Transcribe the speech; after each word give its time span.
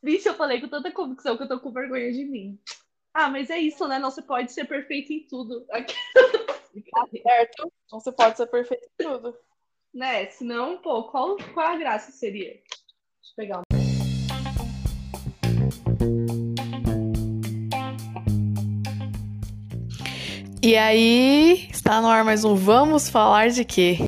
Vixe, 0.00 0.28
eu 0.28 0.34
falei 0.34 0.60
com 0.60 0.68
tanta 0.68 0.92
convicção 0.92 1.36
que 1.36 1.42
eu 1.42 1.48
tô 1.48 1.58
com 1.58 1.72
vergonha 1.72 2.12
de 2.12 2.24
mim. 2.24 2.56
Ah, 3.12 3.28
mas 3.28 3.50
é 3.50 3.58
isso, 3.58 3.86
né? 3.88 3.98
Não 3.98 4.12
se 4.12 4.22
pode 4.22 4.52
ser 4.52 4.64
perfeito 4.64 5.12
em 5.12 5.26
tudo. 5.26 5.66
Tá 5.66 5.84
certo. 7.10 7.72
Não 7.90 7.98
se 7.98 8.12
pode 8.12 8.36
ser 8.36 8.46
perfeito 8.46 8.84
em 8.84 9.04
tudo. 9.04 9.36
Né? 9.92 10.26
Senão, 10.26 10.78
pô, 10.78 11.04
qual, 11.04 11.36
qual 11.52 11.66
a 11.66 11.76
graça 11.76 12.12
seria? 12.12 12.52
Deixa 12.52 13.32
eu 13.32 13.36
pegar 13.36 13.58
um. 13.58 13.62
E 20.62 20.76
aí, 20.76 21.68
está 21.70 22.00
no 22.00 22.06
ar 22.06 22.24
mais 22.24 22.44
um 22.44 22.54
Vamos 22.54 23.08
Falar 23.10 23.48
de 23.48 23.64
Quê? 23.64 24.07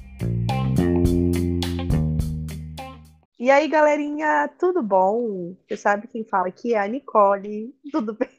E 3.51 3.53
aí, 3.53 3.67
galerinha, 3.67 4.47
tudo 4.61 4.81
bom? 4.81 5.57
Você 5.67 5.77
sabe 5.77 6.07
quem 6.07 6.25
fala 6.25 6.47
aqui 6.47 6.73
é 6.73 6.79
a 6.79 6.87
Nicole. 6.87 7.77
Tudo 7.91 8.15
bem? 8.15 8.31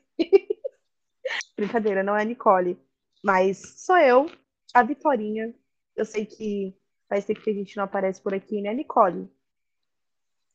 Brincadeira, 1.58 2.02
não 2.02 2.16
é 2.16 2.22
a 2.22 2.24
Nicole. 2.24 2.80
Mas 3.22 3.58
sou 3.76 3.98
eu, 3.98 4.28
a 4.74 4.82
Vitorinha. 4.84 5.54
Eu 5.98 6.06
sei 6.06 6.26
que 6.26 6.74
faz 7.10 7.26
tempo 7.26 7.42
que 7.42 7.50
a 7.50 7.54
gente 7.54 7.76
não 7.76 7.84
aparece 7.84 8.22
por 8.22 8.34
aqui, 8.34 8.62
né, 8.62 8.74
Nicole? 8.74 9.30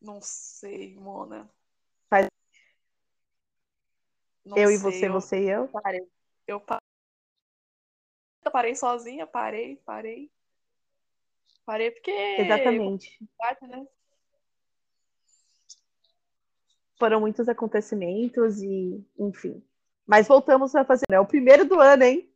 Não 0.00 0.22
sei, 0.22 0.94
Mona. 0.94 1.50
Faz- 2.08 2.30
Não 4.42 4.56
eu 4.56 4.70
e 4.70 4.78
sei, 4.78 4.82
você, 4.82 5.06
eu 5.06 5.12
você 5.12 5.38
e 5.38 5.50
eu. 5.50 5.68
parei. 5.68 6.08
Eu 6.46 6.60
pa- 6.62 6.78
eu 8.42 8.50
parei 8.50 8.74
sozinha, 8.74 9.26
parei, 9.26 9.76
parei. 9.84 10.32
Parei 11.66 11.90
porque. 11.90 12.10
Exatamente. 12.38 13.18
vontade, 13.20 13.66
né? 13.66 13.86
Foram 16.98 17.20
muitos 17.20 17.48
acontecimentos 17.48 18.62
e, 18.62 19.04
enfim. 19.18 19.62
Mas 20.06 20.28
voltamos 20.28 20.74
a 20.74 20.84
fazer. 20.84 21.04
É 21.10 21.20
o 21.20 21.26
primeiro 21.26 21.64
do 21.64 21.80
ano, 21.80 22.04
hein? 22.04 22.30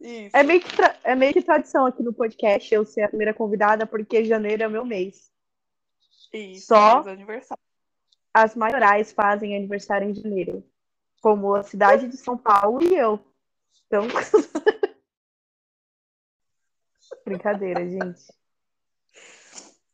Isso. 0.00 0.36
É 0.36 0.42
meio, 0.42 0.60
que 0.60 0.76
tra- 0.76 0.96
é 1.02 1.14
meio 1.14 1.32
que 1.32 1.42
tradição 1.42 1.86
aqui 1.86 2.02
no 2.02 2.12
podcast 2.12 2.72
eu 2.72 2.84
ser 2.84 3.02
a 3.02 3.08
primeira 3.08 3.34
convidada, 3.34 3.86
porque 3.86 4.24
janeiro 4.24 4.62
é 4.62 4.68
o 4.68 4.70
meu 4.70 4.84
mês. 4.84 5.32
Isso, 6.32 6.66
Só-. 6.66 7.02
As 8.32 8.54
maiorais 8.54 9.10
fazem 9.10 9.56
aniversário 9.56 10.08
em 10.08 10.14
janeiro, 10.14 10.62
como 11.20 11.54
a 11.54 11.64
cidade 11.64 12.06
de 12.06 12.16
São 12.16 12.38
Paulo 12.38 12.80
e 12.82 12.94
eu. 12.94 13.18
Então. 13.86 14.04
Brincadeira, 17.24 17.88
gente. 17.88 18.22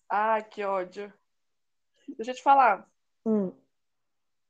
Ah, 0.09 0.43
que 0.43 0.65
ódio. 0.65 1.13
Deixa 2.17 2.33
eu 2.33 2.35
te 2.35 2.43
falar. 2.43 2.89
Hum. 3.25 3.53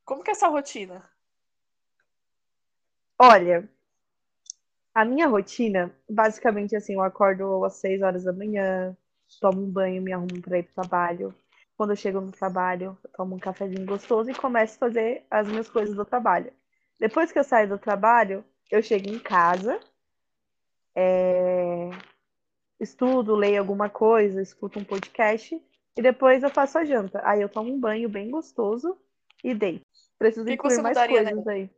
Como 0.05 0.23
que 0.23 0.31
é 0.31 0.33
essa 0.33 0.49
rotina? 0.49 1.03
Olha, 3.19 3.69
a 4.95 5.05
minha 5.05 5.27
rotina, 5.27 5.95
basicamente 6.09 6.77
assim, 6.77 6.95
eu 6.95 7.03
acordo 7.03 7.65
às 7.65 7.75
6 7.75 8.01
horas 8.03 8.25
da 8.25 8.33
manhã, 8.33 8.97
tomo 9.41 9.63
um 9.63 9.71
banho, 9.71 10.03
me 10.03 10.13
arrumo 10.13 10.41
para 10.41 10.59
ir 10.59 10.65
pro 10.65 10.75
trabalho. 10.83 11.35
Quando 11.77 11.91
eu 11.91 11.97
chego 11.97 12.21
no 12.21 12.31
trabalho, 12.31 12.97
eu 13.03 13.11
tomo 13.17 13.35
um 13.35 13.39
cafezinho 13.39 13.85
gostoso 13.85 14.31
e 14.31 14.35
começo 14.35 14.77
a 14.77 14.79
fazer 14.79 15.27
as 15.31 15.49
minhas 15.49 15.69
coisas 15.69 15.97
do 15.97 16.05
trabalho. 16.05 16.53
Depois 17.01 17.33
que 17.33 17.39
eu 17.39 17.45
saio 17.45 17.69
do 17.69 17.79
trabalho, 17.79 18.45
eu 18.71 18.81
chego 18.83 19.09
em 19.09 19.19
casa, 19.19 19.81
é, 20.95 21.91
estudo, 22.81 23.35
leio 23.37 23.61
alguma 23.61 23.91
coisa, 23.91 24.43
escuto 24.43 24.79
um 24.79 24.85
podcast 24.85 25.61
e 25.97 26.03
depois 26.03 26.43
eu 26.43 26.51
faço 26.51 26.79
a 26.79 26.85
janta. 26.85 27.21
Aí 27.25 27.43
eu 27.43 27.49
tomo 27.49 27.73
um 27.73 27.81
banho 27.81 28.09
bem 28.09 28.31
gostoso 28.31 28.97
e 29.43 29.55
deito. 29.55 29.84
Preciso 30.27 30.45
que 30.47 30.51
que 30.51 30.55
incluir 30.55 30.77
você 30.77 30.83
mais 30.83 30.97
coisas 31.07 31.47
aí. 31.49 31.71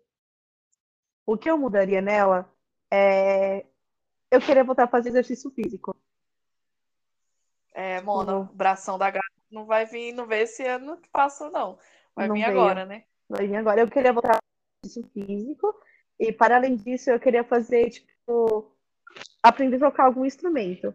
O 1.26 1.36
que 1.36 1.50
eu 1.50 1.58
mudaria 1.58 2.00
nela 2.00 2.48
é 2.90 3.66
eu 4.30 4.40
queria 4.40 4.64
voltar 4.64 4.84
a 4.84 4.88
fazer 4.88 5.10
exercício 5.10 5.50
físico. 5.50 5.96
É, 7.74 8.00
Mona, 8.00 8.36
Uhum. 8.36 8.42
o 8.42 8.44
bração 8.44 8.98
da 8.98 9.10
gata 9.10 9.26
não 9.50 9.66
vai 9.66 9.84
vir, 9.86 10.12
não 10.12 10.26
vê 10.26 10.42
esse 10.42 10.66
ano 10.66 10.96
que 10.96 11.08
passou, 11.10 11.50
não. 11.50 11.78
Vai 12.14 12.28
Não 12.28 12.34
vir 12.34 12.44
veio. 12.46 12.58
agora, 12.58 12.86
né? 12.86 13.04
Vai 13.28 13.46
vir 13.46 13.56
agora. 13.56 13.80
Eu 13.80 13.90
queria 13.90 14.12
voltar 14.12 14.36
a 14.36 14.38
fazer 14.38 14.84
exercício 14.84 15.10
físico 15.12 15.74
e 16.18 16.32
para 16.32 16.56
além 16.56 16.76
disso 16.76 17.10
eu 17.10 17.20
queria 17.20 17.44
fazer 17.44 17.90
tipo 17.90 18.72
aprender 19.42 19.76
a 19.76 19.90
tocar 19.90 20.04
algum 20.06 20.24
instrumento. 20.24 20.94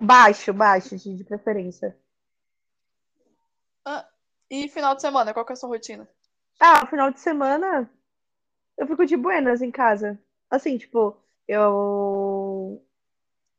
Baixo, 0.00 0.52
baixo, 0.52 0.96
de 0.96 1.14
de 1.16 1.24
preferência. 1.24 1.96
E 4.52 4.68
final 4.68 4.94
de 4.94 5.00
semana, 5.00 5.32
qual 5.32 5.46
que 5.46 5.52
é 5.52 5.54
a 5.54 5.56
sua 5.56 5.70
rotina? 5.70 6.06
Ah, 6.60 6.86
final 6.86 7.10
de 7.10 7.18
semana 7.18 7.90
eu 8.76 8.86
fico 8.86 9.06
de 9.06 9.16
buenas 9.16 9.62
em 9.62 9.70
casa. 9.70 10.20
Assim, 10.50 10.76
tipo, 10.76 11.16
eu 11.48 12.84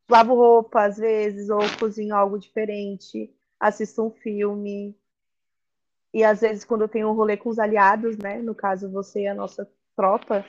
lavo 0.08 0.36
roupa 0.36 0.84
às 0.84 0.98
vezes, 0.98 1.50
ou 1.50 1.62
cozinho 1.80 2.16
algo 2.16 2.38
diferente, 2.38 3.34
assisto 3.60 4.06
um 4.06 4.12
filme. 4.12 4.96
E 6.14 6.24
às 6.24 6.42
vezes, 6.42 6.64
quando 6.64 6.82
eu 6.82 6.88
tenho 6.88 7.10
um 7.10 7.16
rolê 7.16 7.38
com 7.38 7.50
os 7.50 7.58
aliados, 7.58 8.16
né? 8.20 8.38
No 8.38 8.54
caso, 8.54 8.88
você 8.92 9.22
e 9.24 9.28
a 9.28 9.34
nossa 9.34 9.68
tropa. 9.96 10.46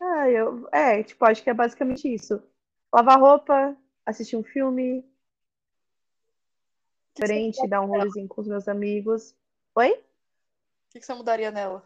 Ah, 0.00 0.30
eu. 0.30 0.66
É, 0.72 1.02
tipo, 1.02 1.22
acho 1.26 1.42
que 1.42 1.50
é 1.50 1.54
basicamente 1.54 2.08
isso. 2.12 2.42
Lavar 2.90 3.20
roupa, 3.20 3.76
assistir 4.06 4.36
um 4.36 4.42
filme 4.42 5.04
Diferente, 7.18 7.66
dar 7.68 7.80
um 7.80 7.86
rolezinho 7.86 8.28
com 8.28 8.40
os 8.40 8.46
meus 8.46 8.68
amigos. 8.68 9.34
Oi? 9.74 9.90
O 9.90 9.96
que 10.90 11.00
que 11.00 11.06
você 11.06 11.14
mudaria 11.14 11.50
nela? 11.50 11.82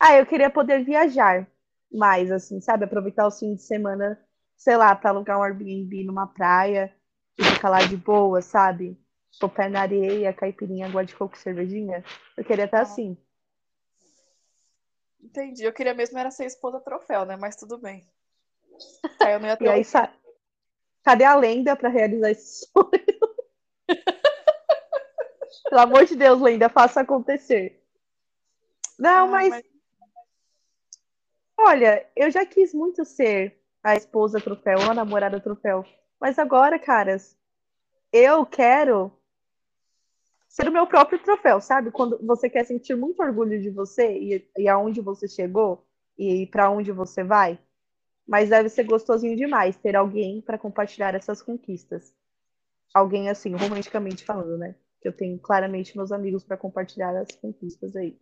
Ah, 0.00 0.16
eu 0.16 0.24
queria 0.26 0.48
poder 0.48 0.84
viajar 0.84 1.46
mais, 1.92 2.30
assim, 2.30 2.60
sabe? 2.60 2.84
Aproveitar 2.84 3.26
o 3.26 3.30
fim 3.30 3.54
de 3.54 3.62
semana, 3.62 4.18
sei 4.56 4.76
lá, 4.76 4.94
para 4.94 5.10
alugar 5.10 5.38
um 5.38 5.42
Airbnb 5.42 6.04
numa 6.04 6.26
praia 6.26 6.94
e 7.38 7.44
ficar 7.44 7.68
lá 7.68 7.84
de 7.84 7.96
boa, 7.96 8.40
sabe? 8.40 8.98
Com 9.38 9.46
o 9.46 9.50
pé 9.50 9.68
na 9.68 9.82
areia, 9.82 10.32
caipirinha, 10.32 10.86
água 10.86 11.04
de 11.04 11.14
coco, 11.14 11.36
e 11.36 11.38
cervejinha. 11.38 12.04
Eu 12.36 12.44
queria 12.44 12.64
estar 12.64 12.78
Ah. 12.78 12.82
assim. 12.82 13.16
Entendi. 15.20 15.64
Eu 15.64 15.72
queria 15.72 15.94
mesmo 15.94 16.18
era 16.18 16.30
ser 16.30 16.46
esposa 16.46 16.80
troféu, 16.80 17.24
né? 17.24 17.36
Mas 17.36 17.56
tudo 17.56 17.76
bem. 17.78 18.08
Aí 19.20 19.34
eu 19.34 19.40
não 19.40 19.48
ia 19.48 19.54
E 19.60 19.64
ter 19.64 19.68
aí, 19.68 19.84
sa... 19.84 20.12
cadê 21.02 21.24
a 21.24 21.34
lenda 21.34 21.76
para 21.76 21.88
realizar 21.88 22.30
esse 22.30 22.66
sonho? 22.66 23.17
Pelo 25.68 25.80
amor 25.82 26.04
de 26.06 26.16
Deus, 26.16 26.40
lenda, 26.40 26.68
faça 26.68 27.00
acontecer. 27.00 27.82
Não, 28.98 29.26
Ah, 29.26 29.30
mas 29.30 29.48
mas- 29.50 29.64
Olha, 31.60 32.06
eu 32.16 32.30
já 32.30 32.46
quis 32.46 32.72
muito 32.72 33.04
ser 33.04 33.60
a 33.82 33.94
esposa 33.96 34.40
troféu, 34.40 34.78
ou 34.78 34.90
a 34.90 34.94
namorada 34.94 35.40
troféu. 35.40 35.84
Mas 36.20 36.38
agora, 36.38 36.78
caras, 36.78 37.36
eu 38.12 38.46
quero 38.46 39.12
ser 40.48 40.68
o 40.68 40.72
meu 40.72 40.86
próprio 40.86 41.18
troféu, 41.18 41.60
sabe? 41.60 41.90
Quando 41.90 42.18
você 42.24 42.48
quer 42.48 42.64
sentir 42.64 42.96
muito 42.96 43.20
orgulho 43.20 43.60
de 43.60 43.70
você 43.70 44.10
e, 44.18 44.50
e 44.56 44.68
aonde 44.68 45.00
você 45.00 45.28
chegou 45.28 45.84
e 46.16 46.46
para 46.46 46.70
onde 46.70 46.92
você 46.92 47.22
vai. 47.24 47.58
Mas 48.26 48.50
deve 48.50 48.68
ser 48.68 48.84
gostosinho 48.84 49.36
demais 49.36 49.76
ter 49.76 49.96
alguém 49.96 50.40
para 50.40 50.58
compartilhar 50.58 51.14
essas 51.14 51.42
conquistas. 51.42 52.14
Alguém 52.94 53.28
assim, 53.28 53.54
romanticamente 53.54 54.24
falando, 54.24 54.56
né? 54.58 54.74
Que 55.00 55.08
eu 55.08 55.12
tenho 55.12 55.38
claramente 55.38 55.96
meus 55.96 56.10
amigos 56.12 56.44
para 56.44 56.56
compartilhar 56.56 57.16
as 57.16 57.30
conquistas 57.36 57.94
aí. 57.94 58.18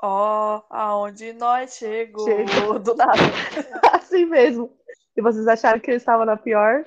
Ó, 0.00 0.62
aonde 0.70 1.32
nós 1.32 1.76
chegou 1.76 2.24
Chegou. 2.24 2.78
do 2.78 2.94
nada. 2.94 3.12
Assim 3.94 4.26
mesmo. 4.26 4.76
E 5.16 5.22
vocês 5.22 5.46
acharam 5.46 5.80
que 5.80 5.90
eu 5.90 5.96
estava 5.96 6.24
na 6.24 6.36
pior? 6.36 6.84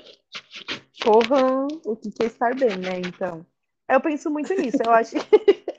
Corram 1.03 1.67
o 1.85 1.95
que 1.95 2.11
que 2.11 2.23
é 2.23 2.27
estar 2.27 2.55
bem, 2.55 2.77
né? 2.77 2.99
Então. 2.99 3.45
Eu 3.89 4.01
penso 4.01 4.29
muito 4.29 4.53
nisso. 4.53 4.77
Eu 4.85 4.91
acho. 4.91 5.15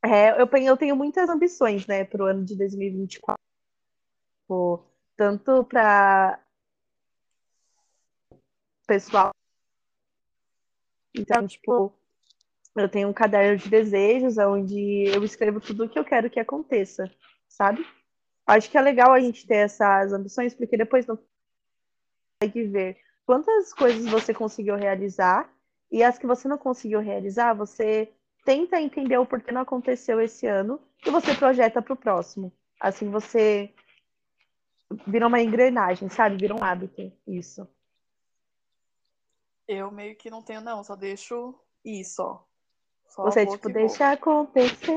É, 0.00 0.30
eu, 0.40 0.46
eu 0.46 0.76
tenho 0.76 0.94
muitas 0.94 1.28
ambições, 1.28 1.84
né, 1.86 2.04
para 2.04 2.22
o 2.22 2.26
ano 2.26 2.44
de 2.44 2.56
2024. 2.56 3.36
Tipo, 4.40 4.84
tanto 5.16 5.64
para 5.64 6.40
pessoal. 8.86 9.34
Então, 11.18 11.46
tipo, 11.46 11.92
eu 12.76 12.88
tenho 12.88 13.08
um 13.08 13.12
caderno 13.12 13.58
de 13.58 13.68
desejos 13.68 14.38
onde 14.38 15.04
eu 15.08 15.24
escrevo 15.24 15.60
tudo 15.60 15.84
o 15.84 15.88
que 15.88 15.98
eu 15.98 16.04
quero 16.04 16.30
que 16.30 16.38
aconteça, 16.38 17.10
sabe? 17.48 17.84
Acho 18.46 18.70
que 18.70 18.78
é 18.78 18.80
legal 18.80 19.12
a 19.12 19.20
gente 19.20 19.46
ter 19.46 19.56
essas 19.56 20.12
ambições, 20.12 20.54
porque 20.54 20.76
depois 20.76 21.06
não 21.06 21.18
consegue 22.40 22.64
ver 22.68 22.96
quantas 23.26 23.74
coisas 23.74 24.06
você 24.06 24.32
conseguiu 24.32 24.76
realizar 24.76 25.52
e 25.90 26.02
as 26.02 26.18
que 26.18 26.26
você 26.26 26.46
não 26.46 26.56
conseguiu 26.56 27.00
realizar, 27.00 27.52
você 27.52 28.10
tenta 28.44 28.80
entender 28.80 29.18
o 29.18 29.26
porquê 29.26 29.50
não 29.52 29.62
aconteceu 29.62 30.20
esse 30.20 30.46
ano 30.46 30.80
e 31.04 31.10
você 31.10 31.34
projeta 31.34 31.82
para 31.82 31.92
o 31.92 31.96
próximo. 31.96 32.52
Assim 32.80 33.10
você 33.10 33.70
vira 35.06 35.26
uma 35.26 35.42
engrenagem, 35.42 36.08
sabe? 36.08 36.36
Vira 36.36 36.54
um 36.54 36.62
hábito, 36.62 37.12
isso. 37.26 37.68
Eu 39.68 39.90
meio 39.90 40.16
que 40.16 40.30
não 40.30 40.42
tenho, 40.42 40.62
não, 40.62 40.82
só 40.82 40.96
deixo 40.96 41.54
isso, 41.84 42.22
ó. 42.22 42.42
Só 43.06 43.24
Você, 43.24 43.46
tipo, 43.46 43.70
deixa 43.70 44.12
acontecer 44.12 44.96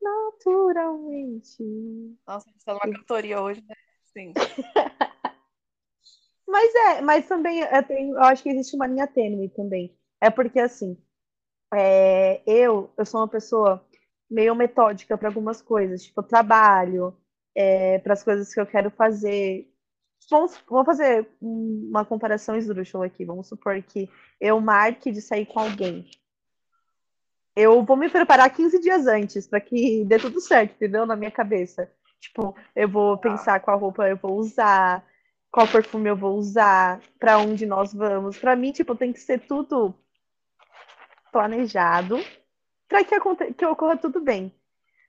naturalmente. 0.00 1.62
Nossa, 2.26 2.48
a 2.48 2.52
gente 2.52 2.64
tá 2.64 2.74
numa 2.74 2.98
cantoria 2.98 3.40
hoje, 3.40 3.64
né? 3.66 3.74
Sim. 4.12 4.34
Mas 6.48 6.72
é, 6.74 7.00
mas 7.02 7.26
também 7.26 7.58
eu, 7.58 7.82
tenho, 7.82 8.14
eu 8.14 8.22
acho 8.22 8.42
que 8.42 8.48
existe 8.48 8.76
uma 8.76 8.86
linha 8.86 9.06
tênue 9.06 9.48
também. 9.48 9.98
É 10.20 10.30
porque 10.30 10.60
assim, 10.60 10.96
é, 11.74 12.40
eu, 12.46 12.88
eu 12.96 13.04
sou 13.04 13.20
uma 13.20 13.28
pessoa 13.28 13.84
meio 14.30 14.54
metódica 14.54 15.18
para 15.18 15.28
algumas 15.28 15.60
coisas, 15.60 16.04
tipo, 16.04 16.22
trabalho, 16.22 17.16
para 18.02 18.12
as 18.12 18.22
coisas 18.22 18.54
que 18.54 18.60
eu 18.60 18.66
quero 18.66 18.90
fazer. 18.90 19.68
Vamos, 20.30 20.58
vamos 20.68 20.86
fazer 20.86 21.28
um- 21.40 21.88
uma 21.90 22.04
comparação 22.04 22.56
esdrúxula 22.56 23.06
aqui. 23.06 23.24
Vamos 23.24 23.46
supor 23.46 23.80
que 23.82 24.08
eu 24.40 24.60
marque 24.60 25.12
de 25.12 25.20
sair 25.20 25.46
com 25.46 25.60
alguém. 25.60 26.08
Eu 27.54 27.82
vou 27.82 27.96
me 27.96 28.08
preparar 28.10 28.50
15 28.50 28.78
dias 28.80 29.06
antes 29.06 29.46
para 29.46 29.60
que 29.60 30.04
dê 30.04 30.18
tudo 30.18 30.40
certo, 30.40 30.72
entendeu? 30.72 31.06
Na 31.06 31.16
minha 31.16 31.30
cabeça. 31.30 31.90
Tipo, 32.20 32.54
eu 32.74 32.88
vou 32.88 33.16
pensar 33.18 33.60
qual 33.60 33.78
roupa 33.78 34.08
eu 34.08 34.16
vou 34.16 34.36
usar, 34.36 35.04
qual 35.50 35.66
perfume 35.66 36.10
eu 36.10 36.16
vou 36.16 36.36
usar, 36.36 37.00
para 37.18 37.38
onde 37.38 37.64
nós 37.64 37.94
vamos. 37.94 38.36
Para 38.36 38.56
mim, 38.56 38.72
tipo, 38.72 38.94
tem 38.94 39.12
que 39.12 39.20
ser 39.20 39.46
tudo 39.46 39.94
planejado 41.32 42.16
para 42.88 43.04
que, 43.04 43.14
aconte- 43.14 43.54
que 43.54 43.64
ocorra 43.64 43.96
tudo 43.96 44.20
bem. 44.20 44.52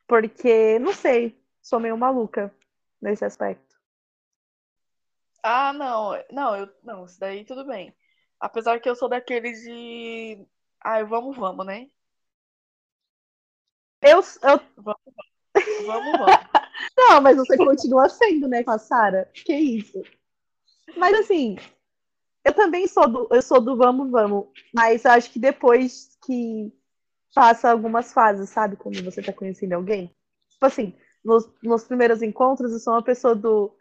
Porque, 0.07 0.79
não 0.79 0.93
sei, 0.93 1.37
sou 1.61 1.79
meio 1.79 1.97
maluca 1.97 2.53
nesse 3.01 3.25
aspecto. 3.25 3.66
Ah, 5.49 5.71
não. 5.71 6.11
Não, 6.29 6.55
eu, 6.57 6.69
não, 6.83 7.05
isso 7.05 7.17
daí 7.19 7.45
tudo 7.45 7.65
bem. 7.65 7.95
Apesar 8.37 8.81
que 8.81 8.89
eu 8.89 8.95
sou 8.95 9.07
daquele 9.07 9.53
de. 9.53 10.45
Ai, 10.83 11.05
vamos, 11.05 11.37
vamos, 11.37 11.65
né? 11.65 11.87
Eu, 14.01 14.19
eu 14.19 14.59
Vamos, 15.85 16.19
vamos. 16.19 16.27
Não, 16.97 17.21
mas 17.21 17.37
você 17.37 17.57
continua 17.57 18.09
sendo, 18.09 18.47
né, 18.47 18.63
com 18.63 18.71
a 18.71 18.77
Sara? 18.77 19.29
Que 19.33 19.53
isso? 19.53 20.03
Mas 20.95 21.17
assim, 21.19 21.55
eu 22.43 22.53
também 22.53 22.87
sou 22.87 23.07
do, 23.07 23.27
eu 23.31 23.41
sou 23.41 23.59
do 23.59 23.75
vamos, 23.75 24.11
vamos, 24.11 24.47
mas 24.73 25.05
eu 25.05 25.11
acho 25.11 25.31
que 25.31 25.39
depois 25.39 26.17
que 26.25 26.71
passa 27.33 27.71
algumas 27.71 28.13
fases, 28.13 28.49
sabe, 28.49 28.75
quando 28.75 29.03
você 29.03 29.21
tá 29.21 29.33
conhecendo 29.33 29.73
alguém? 29.73 30.15
Tipo 30.49 30.65
assim, 30.65 30.95
nos, 31.23 31.49
nos 31.63 31.83
primeiros 31.85 32.21
encontros, 32.21 32.71
eu 32.71 32.79
sou 32.79 32.93
uma 32.93 33.03
pessoa 33.03 33.35
do 33.35 33.75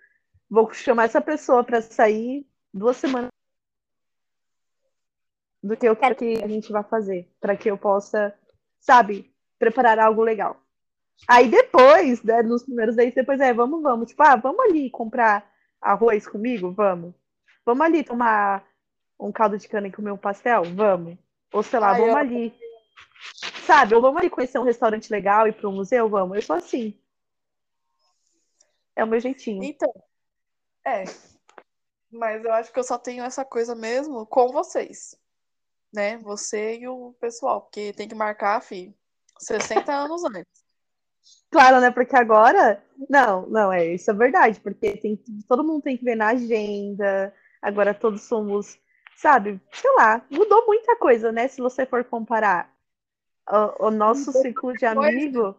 vou 0.48 0.72
chamar 0.72 1.04
essa 1.04 1.20
pessoa 1.20 1.64
pra 1.64 1.80
sair 1.82 2.46
duas 2.72 2.96
semanas 2.96 3.30
do 5.62 5.76
que 5.76 5.88
eu 5.88 5.96
quero 5.96 6.14
que 6.14 6.42
a 6.42 6.46
gente 6.48 6.70
vá 6.70 6.82
fazer, 6.82 7.28
pra 7.40 7.56
que 7.56 7.70
eu 7.70 7.76
possa, 7.76 8.32
sabe, 8.78 9.34
preparar 9.58 9.98
algo 9.98 10.22
legal. 10.22 10.60
Aí 11.26 11.48
depois, 11.48 12.22
né, 12.22 12.42
nos 12.42 12.62
primeiros 12.62 12.94
days, 12.94 13.14
depois 13.14 13.40
é, 13.40 13.52
vamos, 13.52 13.82
vamos. 13.82 14.08
Tipo, 14.08 14.22
ah, 14.22 14.36
vamos 14.36 14.60
ali 14.60 14.90
comprar 14.90 15.50
arroz 15.80 16.26
comigo? 16.26 16.70
Vamos. 16.72 17.14
Vamos 17.64 17.84
ali 17.84 18.04
tomar 18.04 18.64
um 19.18 19.32
caldo 19.32 19.58
de 19.58 19.66
cana 19.66 19.88
e 19.88 19.92
comer 19.92 20.12
um 20.12 20.16
pastel? 20.16 20.62
Vamos. 20.74 21.16
Ou 21.52 21.62
sei 21.62 21.78
lá, 21.80 21.92
Ai, 21.92 22.00
vamos 22.00 22.12
eu- 22.14 22.18
ali. 22.18 22.54
Sabe, 23.64 23.94
ou 23.94 24.00
vamos 24.02 24.18
ali 24.20 24.30
conhecer 24.30 24.58
um 24.58 24.64
restaurante 24.64 25.10
legal 25.10 25.46
e 25.46 25.50
ir 25.50 25.52
para 25.54 25.68
um 25.68 25.74
museu? 25.74 26.08
Vamos. 26.08 26.36
Eu 26.36 26.42
sou 26.42 26.56
assim. 26.56 26.96
É 28.94 29.02
o 29.02 29.06
meu 29.06 29.18
jeitinho. 29.18 29.64
Então, 29.64 29.92
é. 30.86 31.04
Mas 32.10 32.44
eu 32.44 32.52
acho 32.52 32.72
que 32.72 32.78
eu 32.78 32.84
só 32.84 32.98
tenho 32.98 33.24
essa 33.24 33.44
coisa 33.44 33.74
mesmo 33.74 34.24
com 34.26 34.48
vocês. 34.48 35.18
Né? 35.92 36.18
Você 36.18 36.78
e 36.78 36.88
o 36.88 37.14
pessoal. 37.20 37.62
Porque 37.62 37.92
tem 37.92 38.08
que 38.08 38.14
marcar, 38.14 38.60
fi, 38.60 38.94
60 39.38 39.92
anos 39.92 40.24
antes. 40.24 40.64
Claro, 41.50 41.80
né? 41.80 41.90
Porque 41.90 42.16
agora. 42.16 42.82
Não, 43.08 43.46
não, 43.46 43.72
é 43.72 43.94
isso 43.94 44.10
é 44.10 44.14
verdade, 44.14 44.60
porque 44.60 44.96
tem, 44.96 45.16
todo 45.48 45.64
mundo 45.64 45.82
tem 45.82 45.96
que 45.96 46.04
ver 46.04 46.16
na 46.16 46.28
agenda. 46.28 47.34
Agora 47.60 47.92
todos 47.92 48.22
somos, 48.22 48.78
sabe, 49.16 49.60
sei 49.72 49.90
lá, 49.96 50.24
mudou 50.30 50.66
muita 50.66 50.96
coisa, 50.96 51.32
né? 51.32 51.48
Se 51.48 51.60
você 51.60 51.84
for 51.84 52.04
comparar 52.04 52.72
o, 53.48 53.86
o 53.88 53.90
nosso 53.90 54.26
Mudou 54.26 54.42
ciclo 54.42 54.72
de 54.72 54.94
coisa. 54.94 55.08
amigo. 55.08 55.56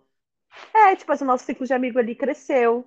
É, 0.74 0.96
tipo 0.96 1.12
assim, 1.12 1.24
o 1.24 1.28
nosso 1.28 1.46
ciclo 1.46 1.66
de 1.66 1.74
amigo 1.74 2.00
ali 2.00 2.16
cresceu. 2.16 2.86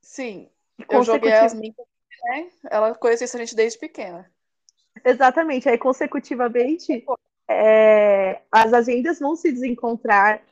Sim, 0.00 0.50
E 0.78 0.94
eu 0.94 1.02
joguei 1.02 1.30
consecutiv- 1.30 1.44
as 1.44 1.54
minhas, 1.54 1.76
né? 2.24 2.50
Ela 2.70 2.94
conhecia 2.94 3.26
a 3.26 3.38
gente 3.38 3.54
desde 3.54 3.78
pequena. 3.78 4.30
Exatamente, 5.04 5.68
aí 5.68 5.78
consecutivamente 5.78 7.04
é, 7.48 8.42
as 8.50 8.72
agendas 8.72 9.18
vão 9.18 9.36
se 9.36 9.50
desencontrar. 9.50 10.42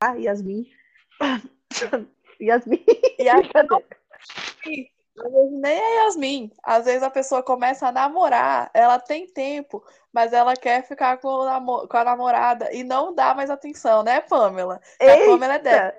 Ah, 0.00 0.14
Yasmin. 0.14 0.70
Yasmin. 2.40 2.84
Às 5.18 5.32
vezes 5.32 5.52
nem 5.52 5.72
é 5.72 6.04
Yasmin. 6.04 6.52
Às 6.62 6.84
vezes 6.84 7.02
a 7.02 7.10
pessoa 7.10 7.42
começa 7.42 7.88
a 7.88 7.92
namorar, 7.92 8.70
ela 8.72 8.98
tem 9.00 9.26
tempo, 9.26 9.84
mas 10.12 10.32
ela 10.32 10.54
quer 10.56 10.86
ficar 10.86 11.18
com, 11.18 11.28
com 11.88 11.96
a 11.96 12.04
namorada 12.04 12.72
e 12.72 12.84
não 12.84 13.14
dá 13.14 13.34
mais 13.34 13.50
atenção, 13.50 14.02
né, 14.04 14.20
Pamela? 14.20 14.80
A 15.00 15.26
Pamela 15.26 15.54
é 15.54 15.58
dela. 15.58 15.94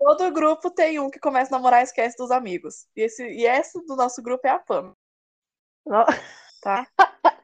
Todo 0.00 0.32
grupo 0.32 0.70
tem 0.70 0.98
um 0.98 1.10
que 1.10 1.20
começa 1.20 1.54
a 1.54 1.58
namorar 1.58 1.80
e 1.82 1.84
esquece 1.84 2.16
dos 2.16 2.30
amigos. 2.30 2.86
E, 2.96 3.02
esse, 3.02 3.22
e 3.22 3.46
essa 3.46 3.78
do 3.82 3.94
nosso 3.94 4.22
grupo 4.22 4.46
é 4.46 4.50
a 4.50 4.62
Ó, 5.86 6.04
tá? 6.62 6.86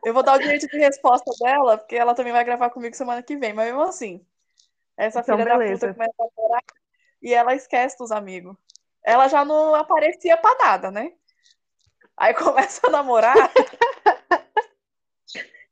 Eu 0.03 0.15
vou 0.15 0.23
dar 0.23 0.37
o 0.37 0.39
direito 0.39 0.67
de 0.67 0.79
resposta 0.79 1.31
dela, 1.39 1.77
porque 1.77 1.97
ela 1.97 2.15
também 2.15 2.33
vai 2.33 2.43
gravar 2.45 2.71
comigo 2.71 2.97
semana 2.97 3.23
que 3.23 3.37
vem, 3.37 3.53
mas 3.53 3.67
mesmo 3.67 3.83
assim. 3.83 4.27
Essa 4.97 5.21
Então, 5.21 5.37
filha 5.37 5.51
da 5.51 5.59
beleza. 5.59 5.89
puta 5.89 5.93
começa 5.93 6.15
a 6.19 6.25
namorar 6.25 6.63
e 7.21 7.35
ela 7.35 7.55
esquece 7.55 7.99
dos 7.99 8.11
amigos. 8.11 8.57
Ela 9.05 9.29
já 9.29 9.45
não 9.45 9.75
aparecia 9.75 10.39
pra 10.39 10.55
nada, 10.55 10.91
né? 10.91 11.13
Aí 12.17 12.33
começa 12.35 12.87
a 12.87 12.91
namorar. 12.91 13.37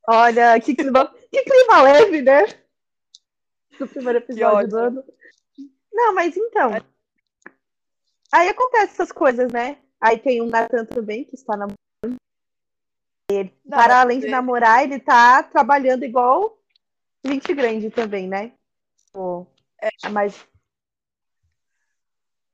Olha, 0.06 0.60
que 0.60 0.74
clima, 0.74 1.10
que 1.32 1.42
clima 1.42 1.80
leve, 1.80 2.20
né? 2.20 2.44
Do 3.78 3.88
primeiro 3.88 4.18
episódio 4.18 4.68
do 4.68 4.76
ano. 4.76 5.04
Não, 5.94 6.12
mas 6.14 6.36
então. 6.36 6.70
Aí 8.32 8.48
acontece 8.48 8.94
essas 8.94 9.12
coisas, 9.12 9.50
né? 9.52 9.78
Aí 10.00 10.18
tem 10.18 10.40
o 10.42 10.46
Nathan 10.46 10.84
também, 10.84 11.24
que 11.24 11.34
está 11.36 11.56
namorando. 11.56 11.78
Não, 13.64 13.78
Para 13.78 14.00
além 14.02 14.18
de 14.18 14.26
você- 14.26 14.30
namorar, 14.30 14.82
ele 14.82 15.00
tá 15.00 15.42
trabalhando 15.42 16.04
igual 16.04 16.58
gente 17.24 17.54
grande 17.54 17.90
também, 17.90 18.28
né? 18.28 18.52
Tipo, 18.98 19.46
É. 19.80 20.08
Mas 20.10 20.46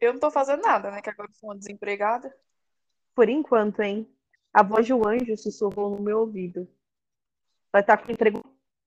Eu 0.00 0.12
não 0.14 0.20
tô 0.20 0.30
fazendo 0.30 0.62
nada, 0.62 0.90
né? 0.90 1.02
Que 1.02 1.10
agora 1.10 1.28
eu 1.28 1.34
sou 1.34 1.50
uma 1.50 1.56
desempregada. 1.56 2.34
por 3.14 3.28
enquanto, 3.28 3.80
hein? 3.80 4.08
A 4.52 4.62
voz 4.62 4.88
do 4.88 5.06
anjo 5.06 5.36
sussurrou 5.36 5.90
no 5.96 6.02
meu 6.02 6.20
ouvido. 6.20 6.66
Vai 7.70 7.82
estar 7.82 7.98
com 7.98 8.10
emprego 8.10 8.42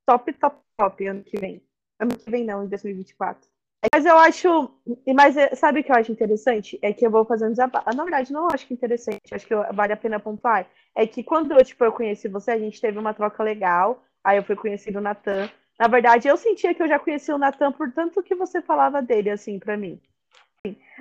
top, 0.07 0.33
top, 0.33 0.57
top 0.75 1.07
ano 1.07 1.23
que 1.23 1.37
vem. 1.37 1.61
Ano 1.99 2.17
que 2.17 2.29
vem 2.31 2.43
não, 2.43 2.63
em 2.63 2.67
2024. 2.67 3.47
Mas 3.91 4.05
eu 4.05 4.17
acho. 4.17 4.71
Mas 5.15 5.35
é- 5.37 5.55
sabe 5.55 5.79
o 5.79 5.83
que 5.83 5.91
eu 5.91 5.95
acho 5.95 6.11
interessante? 6.11 6.77
É 6.81 6.93
que 6.93 7.05
eu 7.05 7.11
vou 7.11 7.25
fazer 7.25 7.45
um 7.47 7.51
desabafo. 7.51 7.89
Na 7.95 8.03
verdade, 8.03 8.31
não 8.31 8.47
acho 8.47 8.65
que 8.67 8.73
interessante, 8.73 9.33
acho 9.33 9.45
que 9.47 9.55
vale 9.73 9.93
a 9.93 9.97
pena 9.97 10.19
pontuar. 10.19 10.67
É 10.95 11.05
que 11.07 11.23
quando 11.23 11.51
eu, 11.51 11.63
tipo, 11.65 11.83
eu 11.83 11.91
conheci 11.91 12.27
você, 12.27 12.51
a 12.51 12.59
gente 12.59 12.79
teve 12.79 12.97
uma 12.99 13.13
troca 13.13 13.43
legal. 13.43 14.03
Aí 14.23 14.37
eu 14.37 14.43
fui 14.43 14.55
conhecido 14.55 14.99
o 14.99 15.01
Natan. 15.01 15.49
Na 15.79 15.87
verdade, 15.87 16.27
eu 16.27 16.37
sentia 16.37 16.73
que 16.73 16.81
eu 16.83 16.87
já 16.87 16.99
conhecia 16.99 17.35
o 17.35 17.37
Natan 17.37 17.71
por 17.71 17.91
tanto 17.91 18.23
que 18.23 18.35
você 18.35 18.61
falava 18.61 19.01
dele, 19.01 19.29
assim, 19.29 19.59
pra 19.59 19.75
mim. 19.75 19.99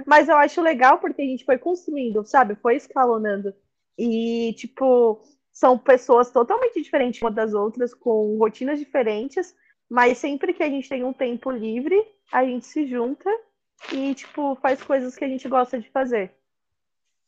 Mas 0.07 0.29
eu 0.29 0.37
acho 0.37 0.61
legal 0.61 0.99
porque 0.99 1.23
a 1.23 1.25
gente 1.25 1.45
foi 1.45 1.59
construindo, 1.59 2.25
sabe? 2.25 2.55
Foi 2.57 2.77
escalonando. 2.77 3.55
E, 3.99 4.55
tipo, 4.57 5.21
são 5.53 5.79
pessoas 5.79 6.31
totalmente 6.31 6.81
diferentes 6.83 7.21
umas 7.23 7.35
das 7.35 7.55
outras, 7.55 7.93
com 7.95 8.37
rotinas 8.39 8.79
diferentes, 8.79 9.55
mas 9.89 10.19
sempre 10.19 10.53
que 10.53 10.63
a 10.63 10.69
gente 10.69 10.89
tem 10.89 11.05
um 11.05 11.13
tempo 11.13 11.51
livre, 11.51 11.97
a 12.33 12.45
gente 12.45 12.67
se 12.67 12.87
junta 12.87 13.29
e, 13.93 14.15
tipo, 14.15 14.57
faz 14.57 14.83
coisas 14.83 15.15
que 15.15 15.25
a 15.25 15.29
gente 15.29 15.47
gosta 15.49 15.79
de 15.79 15.89
fazer. 15.91 16.33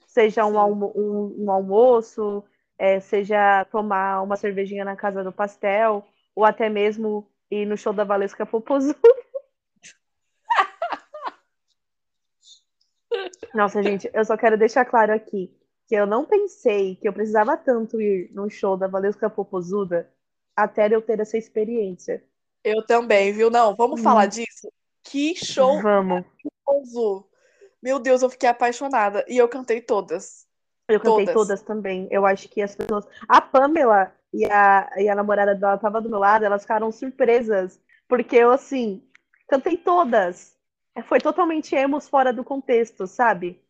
Seja 0.06 0.46
um, 0.46 0.58
almo- 0.58 0.92
um- 0.96 1.44
um 1.44 1.50
almoço, 1.50 2.42
é, 2.78 2.98
seja 3.00 3.64
tomar 3.66 4.22
uma 4.22 4.36
cervejinha 4.36 4.84
na 4.84 4.96
casa 4.96 5.22
do 5.22 5.32
pastel, 5.32 6.04
ou 6.34 6.44
até 6.44 6.68
mesmo 6.68 7.28
ir 7.50 7.66
no 7.66 7.76
show 7.76 7.92
da 7.92 8.04
Valesca 8.04 8.46
Popozuda. 8.46 8.98
Nossa, 13.54 13.82
gente, 13.82 14.10
eu 14.12 14.24
só 14.24 14.36
quero 14.36 14.58
deixar 14.58 14.84
claro 14.84 15.12
aqui 15.12 15.52
que 15.86 15.94
eu 15.94 16.06
não 16.06 16.24
pensei 16.24 16.96
que 16.96 17.06
eu 17.06 17.12
precisava 17.12 17.56
tanto 17.56 18.00
ir 18.00 18.30
num 18.32 18.48
show 18.48 18.76
da 18.76 18.86
Valesca 18.88 19.28
Popozuda 19.28 20.10
até 20.56 20.92
eu 20.92 21.02
ter 21.02 21.20
essa 21.20 21.36
experiência. 21.36 22.24
Eu 22.62 22.84
também, 22.86 23.32
viu? 23.32 23.50
Não, 23.50 23.74
vamos 23.76 24.00
falar 24.00 24.26
Hum. 24.26 24.30
disso? 24.30 24.72
Que 25.04 25.34
show 25.36 25.80
Vamos. 25.80 26.24
maravilhoso! 26.66 27.28
Meu 27.82 27.98
Deus, 27.98 28.22
eu 28.22 28.30
fiquei 28.30 28.48
apaixonada. 28.48 29.24
E 29.28 29.36
eu 29.36 29.48
cantei 29.48 29.80
todas. 29.80 30.46
Eu 30.88 31.00
cantei 31.00 31.26
Todas. 31.26 31.34
todas. 31.34 31.62
também. 31.62 32.08
Eu 32.10 32.26
acho 32.26 32.48
que 32.48 32.60
as 32.60 32.74
pessoas. 32.74 33.06
A 33.28 33.40
Pamela 33.40 34.12
e 34.32 34.44
a, 34.46 34.90
e 34.96 35.08
a 35.08 35.14
namorada 35.14 35.54
dela 35.54 35.78
tava 35.78 36.00
do 36.00 36.10
meu 36.10 36.18
lado, 36.18 36.44
elas 36.44 36.62
ficaram 36.62 36.90
surpresas. 36.90 37.80
Porque 38.08 38.36
eu, 38.36 38.50
assim, 38.50 39.02
cantei 39.48 39.76
todas. 39.76 40.54
Foi 41.04 41.18
totalmente 41.18 41.74
emos 41.74 42.08
fora 42.08 42.32
do 42.32 42.44
contexto, 42.44 43.06
sabe? 43.06 43.60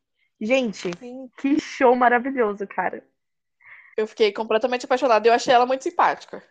Gente, 0.40 0.90
Sim. 0.98 1.30
que 1.38 1.58
show 1.60 1.94
maravilhoso, 1.94 2.66
cara. 2.66 3.02
Eu 3.96 4.06
fiquei 4.06 4.32
completamente 4.32 4.84
apaixonada. 4.84 5.26
Eu 5.26 5.32
achei 5.32 5.54
ela 5.54 5.66
muito 5.66 5.84
simpática. 5.84 6.42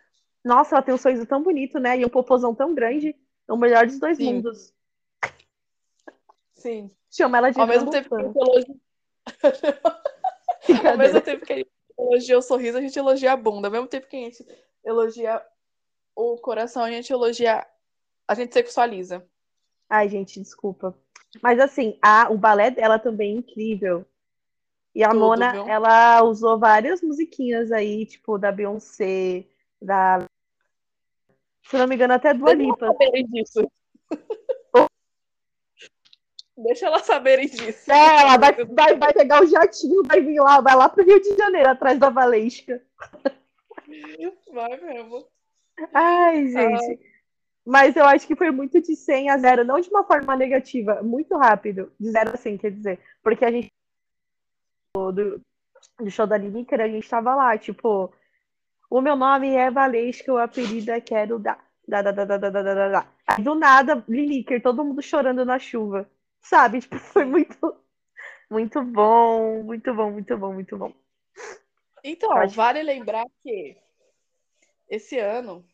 Nossa, 0.44 0.74
ela 0.74 0.82
tem 0.82 0.94
um 0.94 0.98
sorriso 0.98 1.26
tão 1.26 1.42
bonito, 1.42 1.78
né? 1.78 1.98
E 1.98 2.04
um 2.04 2.08
popozão 2.08 2.54
tão 2.54 2.74
grande. 2.74 3.14
É 3.48 3.52
o 3.52 3.56
melhor 3.56 3.86
dos 3.86 3.98
dois 3.98 4.16
Sim. 4.16 4.34
mundos. 4.34 4.72
Sim. 6.54 6.90
Chama 7.10 7.38
ela 7.38 7.50
de 7.50 7.60
Ao 7.60 7.66
mesmo 7.66 7.90
tempo 7.90 8.08
que 8.08 8.22
elogia, 8.22 8.76
ao 10.90 10.98
mesmo 10.98 11.20
tempo 11.20 11.44
que 11.46 11.52
a 11.52 11.56
gente 11.56 11.70
elogia 11.98 12.38
o 12.38 12.42
sorriso, 12.42 12.78
a 12.78 12.80
gente 12.80 12.98
elogia 12.98 13.32
a 13.32 13.36
bunda. 13.36 13.68
Ao 13.68 13.72
mesmo 13.72 13.86
tempo 13.86 14.06
que 14.08 14.16
a 14.16 14.20
gente 14.20 14.44
elogia 14.84 15.42
o 16.14 16.36
coração, 16.36 16.82
a 16.82 16.90
gente 16.90 17.12
elogia. 17.12 17.66
A 18.26 18.34
gente 18.34 18.54
sexualiza. 18.54 19.24
Ai, 19.88 20.08
gente, 20.08 20.40
desculpa. 20.40 20.96
Mas 21.42 21.60
assim, 21.60 21.98
a, 22.00 22.30
o 22.30 22.38
balé 22.38 22.70
dela 22.70 22.98
também 22.98 23.34
é 23.34 23.38
incrível. 23.38 24.06
E 24.94 25.02
a 25.02 25.08
Tudo, 25.08 25.20
Mona, 25.20 25.52
viu? 25.52 25.68
ela 25.68 26.22
usou 26.22 26.58
várias 26.58 27.02
musiquinhas 27.02 27.72
aí, 27.72 28.06
tipo, 28.06 28.38
da 28.38 28.52
Beyoncé, 28.52 29.44
da. 29.80 30.24
Se 31.64 31.78
não 31.78 31.86
me 31.86 31.94
engano, 31.94 32.14
até 32.14 32.30
elas 32.30 32.54
Lipa. 32.54 32.86
saberem 32.86 33.26
disso. 33.26 33.70
Deixa 36.56 36.86
elas 36.86 37.02
saberem 37.02 37.46
disso. 37.46 37.90
É, 37.90 38.20
ela 38.20 38.36
vai, 38.36 38.52
vai, 38.64 38.96
vai 38.96 39.12
pegar 39.12 39.42
o 39.42 39.46
jatinho, 39.46 40.04
vai 40.04 40.20
vir 40.20 40.40
lá, 40.40 40.60
vai 40.60 40.76
lá 40.76 40.88
pro 40.88 41.04
Rio 41.04 41.20
de 41.20 41.36
Janeiro, 41.36 41.68
atrás 41.68 41.98
da 41.98 42.10
Valesca. 42.10 42.80
Vai 44.52 44.80
mesmo. 44.80 45.26
Ai, 45.92 46.46
gente. 46.48 47.14
Mas 47.66 47.96
eu 47.96 48.04
acho 48.04 48.26
que 48.26 48.36
foi 48.36 48.50
muito 48.50 48.80
de 48.80 48.94
100 48.94 49.30
a 49.30 49.38
0, 49.38 49.64
não 49.64 49.80
de 49.80 49.88
uma 49.88 50.04
forma 50.04 50.36
negativa, 50.36 51.02
muito 51.02 51.36
rápido, 51.36 51.90
de 51.98 52.10
0 52.10 52.34
a 52.34 52.36
100, 52.36 52.58
quer 52.58 52.70
dizer. 52.70 53.00
Porque 53.22 53.44
a 53.44 53.50
gente, 53.50 53.72
do, 54.94 55.40
do 55.98 56.10
show 56.10 56.26
da 56.26 56.36
Lineker, 56.36 56.80
a 56.80 56.88
gente 56.88 57.08
tava 57.08 57.34
lá, 57.34 57.56
tipo, 57.56 58.12
o 58.94 59.00
meu 59.00 59.16
nome 59.16 59.48
é 59.56 59.72
Valesca, 59.72 60.32
o 60.32 60.38
apelido 60.38 60.92
é 60.92 61.00
Quero 61.00 61.36
Dar. 61.36 61.58
Da, 61.84 62.00
da, 62.00 62.12
da, 62.12 62.24
da, 62.24 62.38
da, 62.38 62.48
da, 62.48 62.62
da, 62.62 62.88
da. 62.90 63.12
Aí, 63.26 63.42
do 63.42 63.56
nada, 63.56 64.04
Liliker, 64.08 64.62
todo 64.62 64.84
mundo 64.84 65.02
chorando 65.02 65.44
na 65.44 65.58
chuva. 65.58 66.08
Sabe? 66.40 66.80
Tipo, 66.80 66.96
foi 67.00 67.24
muito. 67.24 67.76
Muito 68.48 68.80
bom, 68.84 69.64
muito 69.64 69.92
bom, 69.92 70.12
muito 70.12 70.38
bom, 70.38 70.52
muito 70.52 70.78
bom. 70.78 70.92
Então, 72.04 72.46
vale 72.50 72.84
lembrar 72.84 73.24
que 73.42 73.76
esse 74.88 75.18
ano 75.18 75.66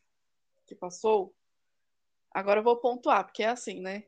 que 0.67 0.75
passou, 0.75 1.35
agora 2.33 2.61
eu 2.61 2.65
vou 2.65 2.79
pontuar, 2.79 3.25
porque 3.25 3.43
é 3.43 3.49
assim, 3.49 3.83
né? 3.83 4.05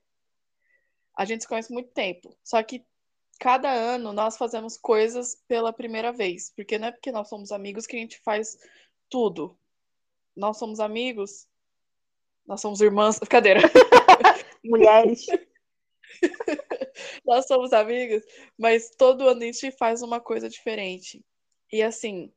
A 1.14 1.26
gente 1.26 1.42
se 1.42 1.48
conhece 1.48 1.70
muito 1.70 1.90
tempo. 1.90 2.34
Só 2.42 2.62
que 2.62 2.82
cada 3.38 3.70
ano 3.70 4.10
nós 4.14 4.38
fazemos 4.38 4.78
coisas 4.78 5.34
pela 5.46 5.70
primeira 5.70 6.12
vez. 6.12 6.50
Porque 6.56 6.78
não 6.78 6.88
é 6.88 6.92
porque 6.92 7.12
nós 7.12 7.28
somos 7.28 7.52
amigos 7.52 7.86
que 7.86 7.94
a 7.94 7.98
gente 7.98 8.18
faz 8.20 8.56
tudo. 9.12 9.54
Nós 10.34 10.56
somos 10.56 10.80
amigos, 10.80 11.46
nós 12.46 12.62
somos 12.62 12.80
irmãs. 12.80 13.18
Brincadeira. 13.20 13.60
Mulheres. 14.64 15.26
Nós 17.26 17.46
somos 17.46 17.72
amigas, 17.72 18.24
mas 18.56 18.90
todo 18.90 19.28
ano 19.28 19.42
a 19.42 19.44
gente 19.44 19.70
faz 19.72 20.02
uma 20.02 20.20
coisa 20.20 20.48
diferente. 20.48 21.24
E 21.70 21.82
assim, 21.82 22.32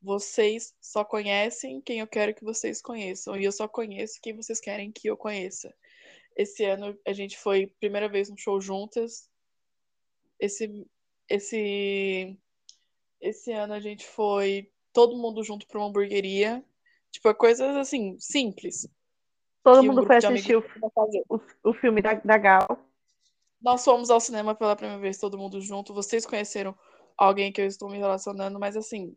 vocês 0.00 0.74
só 0.80 1.04
conhecem 1.04 1.80
quem 1.80 2.00
eu 2.00 2.06
quero 2.06 2.34
que 2.34 2.44
vocês 2.44 2.82
conheçam, 2.82 3.36
e 3.36 3.44
eu 3.44 3.52
só 3.52 3.66
conheço 3.66 4.20
quem 4.22 4.36
vocês 4.36 4.60
querem 4.60 4.92
que 4.92 5.08
eu 5.08 5.16
conheça. 5.16 5.74
Esse 6.36 6.64
ano 6.64 6.98
a 7.06 7.12
gente 7.12 7.38
foi 7.38 7.68
primeira 7.80 8.08
vez 8.08 8.28
num 8.28 8.36
show 8.36 8.60
juntas. 8.60 9.28
Esse 10.38 10.86
esse 11.28 12.36
esse 13.20 13.52
ano 13.52 13.74
a 13.74 13.80
gente 13.80 14.06
foi 14.06 14.71
todo 14.92 15.16
mundo 15.16 15.42
junto 15.42 15.66
para 15.66 15.78
uma 15.78 15.88
hamburgueria. 15.88 16.64
Tipo, 17.10 17.34
coisas 17.34 17.76
assim, 17.76 18.16
simples. 18.18 18.88
Todo 19.62 19.80
um 19.80 19.84
mundo 19.84 19.96
grupo 19.96 20.08
foi 20.08 20.16
assistir 20.16 20.56
o, 20.56 20.64
o, 21.28 21.40
o 21.70 21.74
filme 21.74 22.02
da, 22.02 22.14
da 22.14 22.38
Gal. 22.38 22.78
Nós 23.60 23.84
fomos 23.84 24.10
ao 24.10 24.20
cinema 24.20 24.54
pela 24.54 24.74
primeira 24.74 25.00
vez, 25.00 25.18
todo 25.18 25.38
mundo 25.38 25.60
junto. 25.60 25.94
Vocês 25.94 26.26
conheceram 26.26 26.76
alguém 27.16 27.52
que 27.52 27.60
eu 27.60 27.66
estou 27.66 27.88
me 27.88 27.98
relacionando, 27.98 28.58
mas 28.58 28.76
assim. 28.76 29.16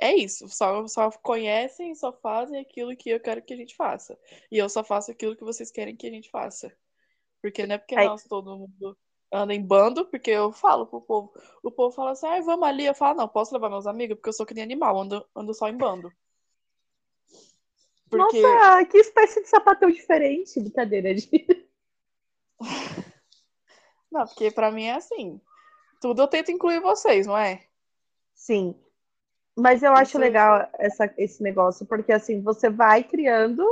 É 0.00 0.14
isso. 0.14 0.48
Só, 0.48 0.86
só 0.86 1.10
conhecem, 1.10 1.94
só 1.94 2.12
fazem 2.12 2.60
aquilo 2.60 2.96
que 2.96 3.10
eu 3.10 3.20
quero 3.20 3.42
que 3.42 3.54
a 3.54 3.56
gente 3.56 3.76
faça. 3.76 4.18
E 4.50 4.58
eu 4.58 4.68
só 4.68 4.82
faço 4.82 5.10
aquilo 5.10 5.36
que 5.36 5.44
vocês 5.44 5.70
querem 5.70 5.96
que 5.96 6.06
a 6.06 6.10
gente 6.10 6.30
faça. 6.30 6.72
Porque 7.40 7.66
não 7.66 7.76
é 7.76 7.78
porque 7.78 7.96
Aí- 7.96 8.06
nós 8.06 8.24
todo 8.24 8.56
mundo 8.56 8.96
anda 9.32 9.54
em 9.54 9.62
bando, 9.62 10.04
porque 10.06 10.30
eu 10.30 10.52
falo 10.52 10.86
pro 10.86 11.00
povo. 11.00 11.32
O 11.62 11.70
povo 11.70 11.94
fala 11.94 12.12
assim, 12.12 12.26
ai, 12.26 12.40
vamos 12.42 12.66
ali. 12.66 12.86
Eu 12.86 12.94
falo, 12.94 13.16
não, 13.18 13.28
posso 13.28 13.52
levar 13.52 13.68
meus 13.68 13.86
amigos, 13.86 14.16
porque 14.16 14.28
eu 14.28 14.32
sou 14.32 14.46
que 14.46 14.54
nem 14.54 14.64
animal, 14.64 14.98
ando, 14.98 15.26
ando 15.34 15.54
só 15.54 15.68
em 15.68 15.76
bando. 15.76 16.12
Porque. 18.08 18.40
Nossa, 18.40 18.84
que 18.86 18.98
espécie 18.98 19.42
de 19.42 19.48
sapatão 19.48 19.90
diferente. 19.90 20.58
Brincadeira, 20.60 21.16
gente. 21.16 21.68
Não, 24.10 24.26
porque 24.26 24.50
pra 24.50 24.70
mim 24.70 24.84
é 24.84 24.94
assim. 24.94 25.38
Tudo 26.00 26.22
eu 26.22 26.28
tento 26.28 26.50
incluir 26.50 26.80
vocês, 26.80 27.26
não 27.26 27.36
é? 27.36 27.62
Sim. 28.34 28.74
Mas 29.54 29.82
eu 29.82 29.92
acho 29.92 30.12
Isso- 30.12 30.18
legal 30.18 30.66
essa, 30.78 31.12
esse 31.18 31.42
negócio, 31.42 31.84
porque 31.84 32.12
assim, 32.12 32.40
você 32.40 32.70
vai 32.70 33.04
criando 33.04 33.62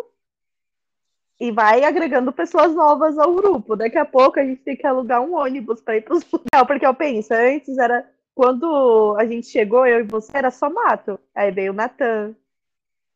e 1.39 1.51
vai 1.51 1.85
agregando 1.85 2.33
pessoas 2.33 2.75
novas 2.75 3.19
ao 3.19 3.35
grupo. 3.35 3.77
Daqui 3.77 3.99
a 3.99 4.05
pouco 4.05 4.41
a 4.41 4.45
gente 4.45 4.63
tem 4.63 4.77
que 4.77 4.87
alugar 4.87 5.21
um 5.21 5.35
ônibus 5.35 5.81
para 5.81 5.97
ir 5.97 6.03
para 6.03 6.15
os 6.17 6.25
lugares. 6.33 6.67
Porque 6.67 6.87
eu 6.87 6.95
penso, 6.95 7.33
antes 7.35 7.77
era. 7.79 8.09
Quando 8.35 9.17
a 9.19 9.25
gente 9.25 9.47
chegou, 9.47 9.87
eu 9.87 10.01
e 10.01 10.03
você, 10.03 10.31
era 10.35 10.51
só 10.51 10.69
mato. 10.69 11.19
Aí 11.35 11.51
veio 11.51 11.73
o 11.73 11.75
Natan, 11.75 12.35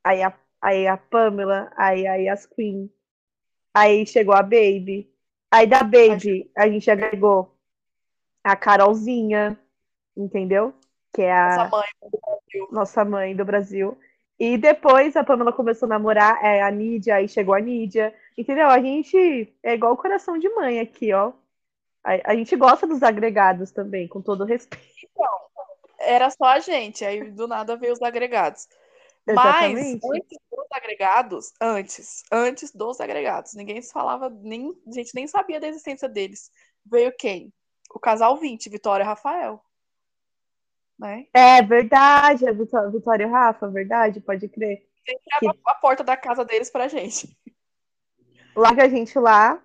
aí 0.03 0.23
a, 0.23 0.33
aí 0.63 0.87
a 0.87 0.97
Pamela, 0.97 1.71
aí 1.77 2.07
a 2.07 2.15
Yasqueen, 2.15 2.91
aí 3.75 4.07
chegou 4.07 4.35
a 4.35 4.43
Baby. 4.43 5.11
Aí 5.51 5.67
da 5.67 5.83
Baby 5.83 6.51
a 6.57 6.67
gente 6.69 6.91
agregou 6.91 7.55
a 8.43 8.57
Carolzinha, 8.57 9.59
entendeu? 10.17 10.73
Que 11.13 11.23
é 11.23 11.33
a 11.33 11.49
Essa 11.49 11.69
mãe. 11.69 11.87
nossa 12.71 13.05
mãe 13.05 13.37
do 13.37 13.45
Brasil. 13.45 13.99
E 14.41 14.57
depois 14.57 15.15
a 15.17 15.23
Pamela 15.23 15.53
começou 15.53 15.85
a 15.85 15.91
namorar 15.91 16.43
é, 16.43 16.63
a 16.63 16.71
Nídia, 16.71 17.17
aí 17.17 17.29
chegou 17.29 17.55
a 17.55 17.61
Nídia. 17.61 18.15
Entendeu? 18.39 18.69
A 18.69 18.81
gente 18.81 19.55
é 19.63 19.75
igual 19.75 19.93
o 19.93 19.99
coração 19.99 20.39
de 20.39 20.49
mãe 20.49 20.81
aqui, 20.81 21.13
ó. 21.13 21.35
A, 22.03 22.33
a 22.33 22.35
gente 22.35 22.57
gosta 22.57 22.87
dos 22.87 23.03
agregados 23.03 23.71
também, 23.71 24.09
com 24.09 24.23
todo 24.23 24.47
respeito. 24.47 24.87
Era 25.99 26.31
só 26.31 26.47
a 26.47 26.59
gente, 26.59 27.05
aí 27.05 27.31
do 27.31 27.47
nada 27.47 27.77
veio 27.77 27.93
os 27.93 28.01
agregados. 28.01 28.67
Mas 29.27 29.37
Exatamente. 29.37 30.01
antes 30.11 30.39
dos 30.51 30.67
agregados, 30.73 31.53
antes, 31.61 32.23
antes 32.33 32.73
dos 32.73 32.99
agregados, 32.99 33.53
ninguém 33.53 33.83
se 33.83 33.93
falava, 33.93 34.31
nem, 34.31 34.75
a 34.89 34.91
gente 34.91 35.15
nem 35.15 35.27
sabia 35.27 35.61
da 35.61 35.69
existência 35.69 36.09
deles. 36.09 36.51
Veio 36.87 37.13
quem? 37.19 37.53
O 37.95 38.01
casal 38.01 38.39
20, 38.39 38.71
Vitória 38.71 39.05
e 39.05 39.07
Rafael. 39.07 39.63
Né? 41.01 41.27
É 41.33 41.63
verdade, 41.63 42.47
a 42.47 42.53
Vitó- 42.53 42.91
Vitória 42.91 43.25
e 43.25 43.27
Rafa, 43.27 43.67
verdade, 43.69 44.21
pode 44.21 44.47
crer. 44.49 44.87
Sempre 45.07 45.49
abre 45.49 45.61
a 45.67 45.75
porta 45.75 46.05
da 46.05 46.15
casa 46.15 46.45
deles 46.45 46.71
pra 46.71 46.89
gente. 46.89 47.35
Larga 48.55 48.85
a 48.85 48.89
gente 48.89 49.19
lá 49.19 49.63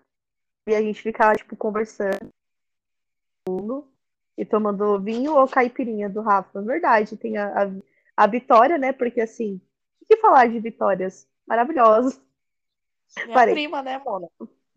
e 0.66 0.74
a 0.74 0.82
gente 0.82 1.02
fica 1.02 1.26
lá, 1.26 1.36
tipo, 1.36 1.58
conversando 1.58 2.32
e 4.38 4.46
tomando 4.46 5.00
vinho 5.02 5.36
ou 5.36 5.46
caipirinha 5.48 6.10
do 6.10 6.22
Rafa. 6.22 6.62
Verdade, 6.62 7.18
tem 7.18 7.38
a, 7.38 7.64
a, 7.64 7.72
a 8.16 8.28
Vitória, 8.28 8.78
né? 8.78 8.94
Porque 8.94 9.20
assim, 9.20 9.60
o 10.02 10.06
que 10.06 10.16
falar 10.18 10.48
de 10.48 10.60
Vitórias? 10.60 11.28
Maravilhosos. 11.46 12.20
Minha 13.26 13.34
Parei. 13.34 13.54
prima, 13.54 13.82
né, 13.82 13.98
Mona? 14.00 14.30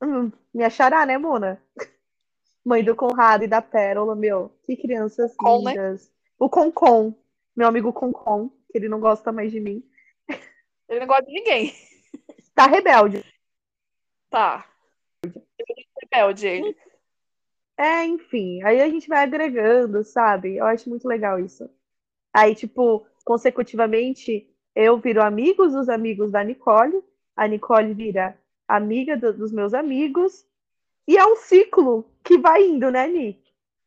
Hum, 0.02 0.32
me 0.52 0.64
achará, 0.64 1.06
né, 1.06 1.16
Mona? 1.18 1.62
Mãe 2.64 2.82
do 2.82 2.96
Conrado 2.96 3.44
e 3.44 3.48
da 3.48 3.62
Pérola, 3.62 4.16
meu. 4.16 4.52
Que 4.64 4.76
crianças 4.76 5.34
Con, 5.36 5.62
né? 5.62 5.74
O 6.38 6.48
Concon, 6.48 7.14
meu 7.56 7.66
amigo 7.66 7.92
Concon, 7.92 8.48
que 8.70 8.78
ele 8.78 8.88
não 8.88 9.00
gosta 9.00 9.32
mais 9.32 9.50
de 9.50 9.60
mim. 9.60 9.82
Ele 10.88 11.00
não 11.00 11.06
gosta 11.06 11.24
de 11.24 11.32
ninguém. 11.32 11.74
Tá 12.54 12.66
rebelde. 12.66 13.24
Tá. 14.30 14.66
Ele 15.22 15.34
é 15.68 16.00
rebelde, 16.02 16.46
ele. 16.46 16.76
É, 17.76 18.04
enfim, 18.04 18.62
aí 18.64 18.80
a 18.80 18.88
gente 18.88 19.08
vai 19.08 19.22
agregando, 19.22 20.02
sabe? 20.02 20.56
Eu 20.56 20.66
acho 20.66 20.88
muito 20.88 21.06
legal 21.06 21.38
isso. 21.38 21.70
Aí, 22.32 22.54
tipo, 22.54 23.06
consecutivamente, 23.24 24.48
eu 24.74 24.98
viro 24.98 25.22
amigos 25.22 25.72
dos 25.72 25.88
amigos 25.88 26.32
da 26.32 26.42
Nicole, 26.42 27.02
a 27.36 27.46
Nicole 27.46 27.94
vira 27.94 28.36
amiga 28.66 29.16
do- 29.16 29.32
dos 29.32 29.52
meus 29.52 29.74
amigos, 29.74 30.44
e 31.06 31.16
é 31.16 31.24
um 31.24 31.36
ciclo 31.36 32.10
que 32.24 32.36
vai 32.36 32.64
indo, 32.66 32.90
né, 32.90 33.06
Ni? 33.06 33.40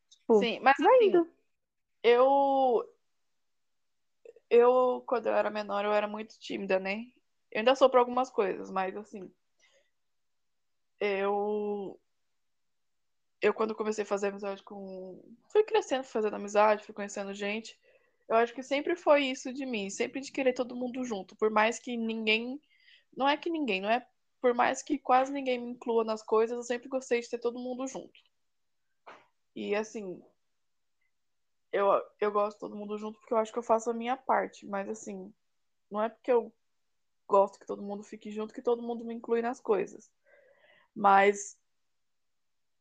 Tipo, 0.08 0.38
Sim, 0.40 0.58
mas 0.60 0.74
vai 0.78 0.96
assim, 0.96 1.06
indo. 1.08 1.28
Eu. 2.02 2.88
Eu, 4.50 5.02
quando 5.06 5.26
eu 5.28 5.34
era 5.34 5.50
menor, 5.50 5.84
eu 5.84 5.92
era 5.92 6.06
muito 6.06 6.38
tímida, 6.38 6.78
né? 6.78 7.06
Eu 7.50 7.60
ainda 7.60 7.74
sou 7.74 7.88
pra 7.88 8.00
algumas 8.00 8.30
coisas, 8.30 8.70
mas 8.70 8.96
assim. 8.96 9.32
Eu. 11.00 11.98
Eu, 13.40 13.52
quando 13.52 13.74
comecei 13.74 14.04
a 14.04 14.06
fazer 14.06 14.28
amizade 14.28 14.62
com. 14.62 15.22
Fui 15.50 15.64
crescendo, 15.64 16.04
fazendo 16.04 16.36
amizade, 16.36 16.84
fui 16.84 16.94
conhecendo 16.94 17.34
gente. 17.34 17.78
Eu 18.28 18.36
acho 18.36 18.54
que 18.54 18.62
sempre 18.62 18.94
foi 18.96 19.24
isso 19.24 19.52
de 19.52 19.66
mim, 19.66 19.90
sempre 19.90 20.20
de 20.20 20.32
querer 20.32 20.52
todo 20.52 20.76
mundo 20.76 21.04
junto, 21.04 21.36
por 21.36 21.50
mais 21.50 21.78
que 21.78 21.96
ninguém. 21.96 22.60
Não 23.16 23.28
é 23.28 23.36
que 23.36 23.50
ninguém, 23.50 23.80
não 23.80 23.90
é. 23.90 24.06
Por 24.40 24.54
mais 24.54 24.82
que 24.82 24.98
quase 24.98 25.32
ninguém 25.32 25.58
me 25.58 25.70
inclua 25.70 26.04
nas 26.04 26.22
coisas, 26.22 26.56
eu 26.56 26.62
sempre 26.62 26.88
gostei 26.88 27.20
de 27.20 27.28
ter 27.28 27.38
todo 27.38 27.58
mundo 27.58 27.86
junto. 27.86 28.20
E 29.54 29.74
assim, 29.74 30.22
eu, 31.72 31.88
eu 32.20 32.30
gosto 32.30 32.56
de 32.56 32.60
todo 32.60 32.76
mundo 32.76 32.98
junto 32.98 33.18
porque 33.18 33.32
eu 33.32 33.38
acho 33.38 33.52
que 33.52 33.58
eu 33.58 33.62
faço 33.62 33.90
a 33.90 33.94
minha 33.94 34.16
parte, 34.16 34.66
mas 34.66 34.88
assim, 34.88 35.32
não 35.90 36.02
é 36.02 36.08
porque 36.08 36.30
eu 36.30 36.52
gosto 37.26 37.58
que 37.58 37.66
todo 37.66 37.82
mundo 37.82 38.02
fique 38.02 38.30
junto 38.30 38.52
que 38.52 38.60
todo 38.60 38.82
mundo 38.82 39.04
me 39.04 39.14
inclui 39.14 39.40
nas 39.40 39.58
coisas. 39.58 40.12
Mas, 40.94 41.58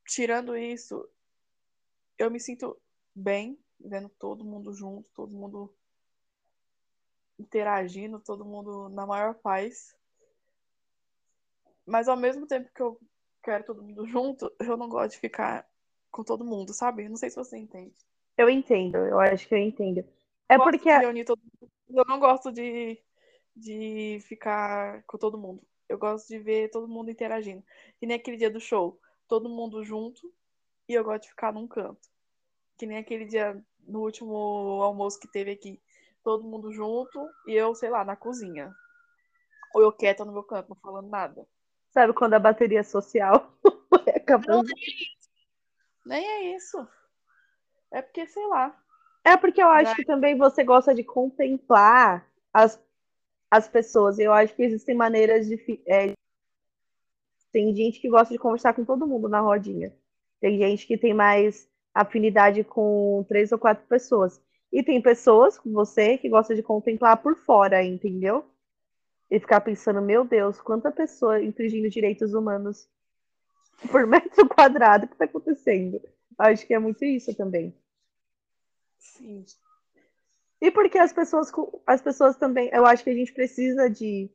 tirando 0.05 0.57
isso, 0.57 1.07
eu 2.17 2.29
me 2.29 2.39
sinto 2.39 2.79
bem 3.15 3.57
vendo 3.79 4.09
todo 4.09 4.43
mundo 4.43 4.73
junto, 4.73 5.09
todo 5.11 5.35
mundo 5.35 5.73
interagindo, 7.39 8.19
todo 8.19 8.45
mundo 8.45 8.89
na 8.89 9.05
maior 9.07 9.35
paz. 9.35 9.95
Mas 11.85 12.07
ao 12.07 12.17
mesmo 12.17 12.45
tempo 12.45 12.69
que 12.75 12.81
eu 12.81 12.99
quero 13.41 13.63
todo 13.63 13.81
mundo 13.81 14.05
junto, 14.07 14.53
eu 14.59 14.75
não 14.75 14.89
gosto 14.89 15.13
de 15.13 15.19
ficar 15.19 15.67
com 16.11 16.23
todo 16.23 16.45
mundo, 16.45 16.73
sabe? 16.73 17.07
Não 17.07 17.15
sei 17.15 17.29
se 17.29 17.37
você 17.37 17.57
entende. 17.57 17.95
Eu 18.37 18.49
entendo, 18.49 18.97
eu 18.97 19.19
acho 19.19 19.47
que 19.47 19.53
eu 19.53 19.59
entendo. 19.59 20.05
É 20.49 20.57
gosto 20.57 20.71
porque 20.71 21.25
todo. 21.25 21.41
Eu 21.89 22.05
não 22.05 22.19
gosto 22.19 22.51
de, 22.51 22.97
de 23.55 24.19
ficar 24.27 25.03
com 25.03 25.17
todo 25.17 25.37
mundo. 25.37 25.61
Eu 25.87 25.97
gosto 25.97 26.27
de 26.27 26.39
ver 26.39 26.69
todo 26.69 26.87
mundo 26.87 27.11
interagindo. 27.11 27.63
Que 27.99 28.05
nem 28.05 28.15
aquele 28.17 28.37
dia 28.37 28.49
do 28.49 28.59
show, 28.59 28.99
todo 29.27 29.49
mundo 29.49 29.83
junto 29.83 30.33
e 30.87 30.93
eu 30.93 31.03
gosto 31.03 31.23
de 31.23 31.29
ficar 31.29 31.53
num 31.53 31.67
canto. 31.67 32.09
Que 32.77 32.85
nem 32.85 32.97
aquele 32.97 33.25
dia 33.25 33.61
no 33.87 34.01
último 34.01 34.81
almoço 34.81 35.19
que 35.19 35.27
teve 35.27 35.51
aqui, 35.51 35.81
todo 36.23 36.47
mundo 36.47 36.71
junto 36.71 37.29
e 37.47 37.53
eu, 37.53 37.73
sei 37.75 37.89
lá, 37.89 38.03
na 38.03 38.15
cozinha. 38.15 38.73
Ou 39.73 39.81
eu 39.81 39.91
quieta 39.91 40.25
no 40.25 40.33
meu 40.33 40.43
canto, 40.43 40.69
não 40.69 40.75
falando 40.75 41.09
nada. 41.09 41.47
sabe 41.91 42.13
quando 42.13 42.33
a 42.33 42.39
bateria 42.39 42.83
social 42.83 43.53
acaba. 44.15 44.61
Nem 46.05 46.25
é 46.25 46.55
isso. 46.55 46.79
É 46.79 47.00
porque, 47.99 48.27
sei 48.27 48.45
lá. 48.47 48.77
É 49.23 49.35
porque 49.35 49.61
eu 49.61 49.67
acho 49.67 49.91
Já- 49.91 49.95
que 49.95 50.05
também 50.05 50.37
você 50.37 50.63
gosta 50.63 50.93
de 50.93 51.03
contemplar 51.03 52.25
as, 52.53 52.79
as 53.49 53.67
pessoas. 53.67 54.19
Eu 54.19 54.31
acho 54.33 54.55
que 54.55 54.63
existem 54.63 54.95
maneiras 54.95 55.47
de. 55.47 55.81
é, 55.87 56.13
tem 57.51 57.75
gente 57.75 57.99
que 57.99 58.09
gosta 58.09 58.33
de 58.33 58.39
conversar 58.39 58.73
com 58.73 58.85
todo 58.85 59.07
mundo 59.07 59.27
na 59.27 59.41
rodinha. 59.41 59.93
Tem 60.39 60.57
gente 60.57 60.87
que 60.87 60.97
tem 60.97 61.13
mais 61.13 61.69
afinidade 61.93 62.63
com 62.63 63.25
três 63.27 63.51
ou 63.51 63.59
quatro 63.59 63.85
pessoas. 63.87 64.41
E 64.71 64.81
tem 64.81 65.01
pessoas, 65.01 65.57
como 65.59 65.75
você, 65.75 66.17
que 66.17 66.29
gosta 66.29 66.55
de 66.55 66.63
contemplar 66.63 67.17
por 67.17 67.35
fora, 67.35 67.83
entendeu? 67.83 68.45
E 69.29 69.39
ficar 69.39 69.61
pensando, 69.61 70.01
meu 70.01 70.23
Deus, 70.23 70.61
quanta 70.61 70.91
pessoa 70.91 71.43
infringindo 71.43 71.89
direitos 71.89 72.33
humanos 72.33 72.87
por 73.91 74.05
metro 74.07 74.47
quadrado, 74.47 75.05
o 75.05 75.07
que 75.07 75.15
está 75.15 75.25
acontecendo? 75.25 76.01
Acho 76.37 76.65
que 76.65 76.73
é 76.73 76.79
muito 76.79 77.03
isso 77.05 77.35
também. 77.35 77.73
Sim. 79.01 79.43
E 80.61 80.69
porque 80.69 80.97
as 80.99 81.11
pessoas, 81.11 81.51
as 81.87 82.01
pessoas 82.01 82.37
também, 82.37 82.69
eu 82.71 82.85
acho 82.85 83.03
que 83.03 83.09
a 83.09 83.15
gente 83.15 83.33
precisa 83.33 83.89
de, 83.89 84.29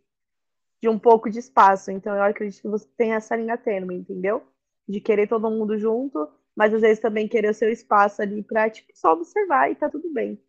de 0.83 0.89
um 0.89 0.99
pouco 0.99 1.31
de 1.31 1.39
espaço. 1.39 1.91
Então 1.93 2.15
eu 2.15 2.23
acredito 2.23 2.61
que 2.61 2.69
você 2.69 2.87
tem 2.97 3.13
essa 3.13 3.37
linha 3.37 3.57
tênue, 3.57 3.95
entendeu? 3.97 4.45
De 4.89 5.01
querer 5.01 5.29
todo 5.29 5.51
mundo 5.51 5.79
junto, 5.79 6.29
mas 6.55 6.75
às 6.75 6.81
vezes 6.81 7.01
também 7.01 7.29
querer 7.29 7.51
o 7.51 7.55
seu 7.55 7.71
espaço 7.71 8.21
ali 8.21 8.43
pra, 8.43 8.69
tipo, 8.69 8.91
só 8.95 9.13
observar 9.13 9.71
e 9.71 9.77
tá 9.77 9.89
tudo 9.89 10.13
bem. 10.13 10.41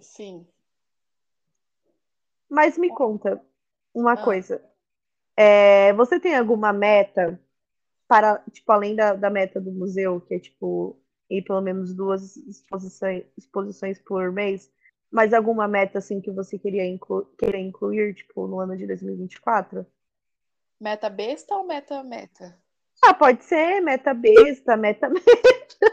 Sim. 0.00 0.46
Mas 2.48 2.78
me 2.78 2.90
conta 2.90 3.44
uma 3.92 4.12
Ah. 4.12 4.22
coisa. 4.22 4.64
É, 5.36 5.92
você 5.94 6.20
tem 6.20 6.36
alguma 6.36 6.72
meta 6.72 7.40
para, 8.06 8.38
tipo, 8.52 8.70
além 8.70 8.94
da, 8.94 9.14
da 9.14 9.30
meta 9.30 9.60
do 9.60 9.72
museu, 9.72 10.20
que 10.20 10.34
é, 10.34 10.38
tipo, 10.38 11.01
ir 11.38 11.42
pelo 11.42 11.60
menos 11.60 11.94
duas 11.94 12.36
exposições, 12.36 13.24
exposições 13.36 13.98
por 13.98 14.30
mês, 14.32 14.70
mas 15.10 15.32
alguma 15.32 15.68
meta, 15.68 15.98
assim, 15.98 16.20
que 16.20 16.30
você 16.30 16.58
queria 16.58 16.86
inclu 16.86 17.26
incluir, 17.54 18.14
tipo, 18.14 18.46
no 18.46 18.60
ano 18.60 18.76
de 18.76 18.86
2024? 18.86 19.86
Meta 20.80 21.08
besta 21.08 21.54
ou 21.56 21.64
meta 21.64 22.02
meta? 22.02 22.58
Ah, 23.04 23.14
pode 23.14 23.42
ser 23.44 23.80
meta 23.80 24.14
besta, 24.14 24.76
meta 24.76 25.08
meta. 25.10 25.92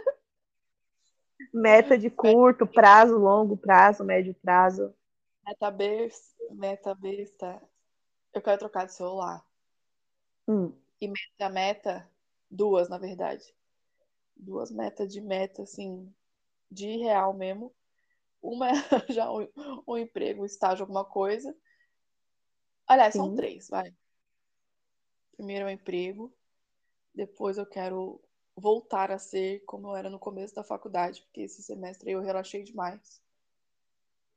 Meta 1.53 1.97
de 1.97 2.09
curto 2.09 2.67
prazo, 2.67 3.17
longo 3.17 3.57
prazo, 3.57 4.03
médio 4.03 4.33
prazo. 4.35 4.93
Meta 5.45 5.71
besta, 5.71 6.35
meta 6.51 6.95
besta. 6.95 7.61
Eu 8.33 8.41
quero 8.41 8.59
trocar 8.59 8.85
de 8.85 8.93
celular. 8.93 9.43
Hum, 10.47 10.73
Meta 11.01 11.49
meta, 11.49 12.09
duas, 12.51 12.89
na 12.89 12.97
verdade. 12.97 13.53
Duas 14.39 14.71
metas 14.71 15.11
de 15.11 15.21
meta, 15.21 15.63
assim, 15.63 16.11
de 16.71 16.97
real 16.97 17.33
mesmo. 17.33 17.75
Uma 18.41 18.69
é 18.69 18.71
já 19.13 19.31
um, 19.31 19.47
um 19.87 19.97
emprego, 19.97 20.41
um 20.41 20.45
estágio, 20.45 20.83
alguma 20.83 21.03
coisa. 21.03 21.55
Aliás, 22.87 23.13
são 23.13 23.29
Sim. 23.29 23.35
três, 23.35 23.67
vai. 23.69 23.93
Primeiro 25.35 25.65
é 25.65 25.67
o 25.67 25.71
emprego. 25.71 26.33
Depois 27.13 27.57
eu 27.57 27.65
quero 27.65 28.21
voltar 28.55 29.11
a 29.11 29.19
ser 29.19 29.63
como 29.65 29.89
eu 29.89 29.95
era 29.95 30.09
no 30.09 30.19
começo 30.19 30.55
da 30.55 30.63
faculdade, 30.63 31.21
porque 31.23 31.41
esse 31.41 31.61
semestre 31.61 32.11
eu 32.11 32.21
relaxei 32.21 32.63
demais. 32.63 33.21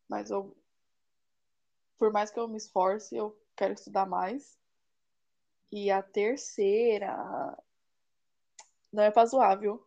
Mas 0.08 0.30
eu, 0.30 0.56
por 1.98 2.12
mais 2.12 2.30
que 2.30 2.38
eu 2.38 2.48
me 2.48 2.56
esforce, 2.56 3.16
eu 3.16 3.36
quero 3.56 3.74
estudar 3.74 4.06
mais. 4.06 4.58
E 5.70 5.90
a 5.90 6.02
terceira, 6.02 7.56
não 8.92 9.02
é 9.02 9.10
pra 9.10 9.24
zoar, 9.24 9.58
viu? 9.58 9.82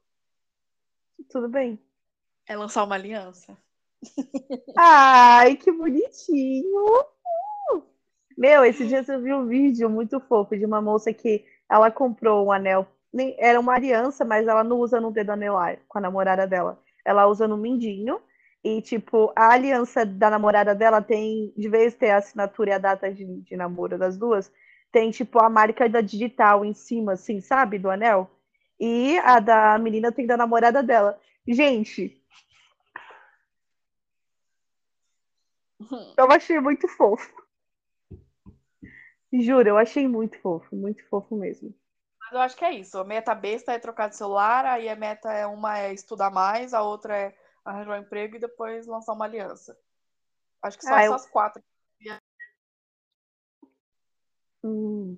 Tudo 1.24 1.50
bem. 1.50 1.80
É 2.48 2.56
lançar 2.56 2.84
uma 2.84 2.96
aliança. 2.96 3.58
Ai, 4.78 5.56
que 5.56 5.72
bonitinho! 5.72 7.06
Meu, 8.38 8.66
esse 8.66 8.86
dia 8.88 9.04
eu 9.08 9.22
vi 9.22 9.34
um 9.34 9.48
vídeo 9.48 9.90
muito 9.90 10.20
fofo 10.20 10.58
de 10.58 10.66
uma 10.66 10.82
moça 10.82 11.14
que 11.14 11.46
ela 11.70 11.90
comprou 11.90 12.46
um 12.46 12.52
anel. 12.52 12.88
Era 13.38 13.60
uma 13.60 13.76
aliança, 13.76 14.26
mas 14.26 14.48
ela 14.48 14.64
não 14.64 14.80
usa 14.80 15.00
no 15.00 15.10
dedo 15.12 15.32
anelar 15.32 15.80
com 15.88 15.98
a 15.98 16.02
namorada 16.02 16.46
dela. 16.46 16.78
Ela 17.06 17.28
usa 17.28 17.48
no 17.48 17.58
mindinho. 17.58 18.20
E, 18.64 18.82
tipo, 18.82 19.32
a 19.36 19.54
aliança 19.54 20.06
da 20.06 20.30
namorada 20.30 20.74
dela 20.76 21.02
tem, 21.02 21.54
de 21.56 21.70
vez 21.70 21.94
de 21.94 22.00
ter 22.00 22.10
a 22.10 22.18
assinatura 22.18 22.72
e 22.72 22.74
a 22.74 22.78
data 22.80 23.14
de, 23.14 23.24
de 23.42 23.56
namoro 23.56 23.98
das 23.98 24.18
duas, 24.18 24.52
tem, 24.92 25.12
tipo, 25.12 25.40
a 25.40 25.50
marca 25.50 25.88
da 25.88 26.02
digital 26.02 26.66
em 26.66 26.74
cima, 26.74 27.14
assim, 27.14 27.40
sabe? 27.40 27.78
Do 27.78 27.90
anel. 27.90 28.30
E 28.80 29.18
a 29.20 29.40
da 29.40 29.78
menina 29.78 30.12
tem 30.12 30.26
da 30.28 30.36
namorada 30.36 30.84
dela. 30.84 31.20
Gente, 31.48 32.22
eu 36.18 36.32
achei 36.32 36.60
muito 36.60 36.88
fofo. 36.88 37.46
Juro, 39.32 39.68
eu 39.70 39.78
achei 39.78 40.08
muito 40.08 40.40
fofo, 40.40 40.76
muito 40.76 41.08
fofo 41.10 41.36
mesmo. 41.36 41.74
Mas 42.20 42.32
eu 42.34 42.40
acho 42.40 42.58
que 42.58 42.66
é 42.66 42.72
isso. 42.72 42.98
A 42.98 43.04
meta 43.04 43.36
besta 43.36 43.74
é 43.74 43.80
trocar 43.80 44.10
de 44.10 44.16
celular, 44.16 44.66
aí 44.66 44.90
a 44.90 44.96
meta 44.96 45.32
é 45.32 45.46
uma 45.46 45.78
é 45.78 45.94
estudar 45.94 46.32
mais, 46.32 46.74
a 46.74 46.82
outra 46.82 47.16
é 47.16 47.38
arranjar 47.64 48.00
um 48.00 48.02
emprego 48.02 48.36
e 48.36 48.40
depois 48.40 48.88
lançar 48.88 49.14
uma 49.14 49.26
aliança. 49.26 49.78
Acho 50.62 50.78
que 50.78 50.86
só 50.86 50.96
Ah, 50.96 51.06
eu- 51.06 51.14
essas 51.14 51.30
quatro. 51.30 51.64
Hum. 54.64 55.18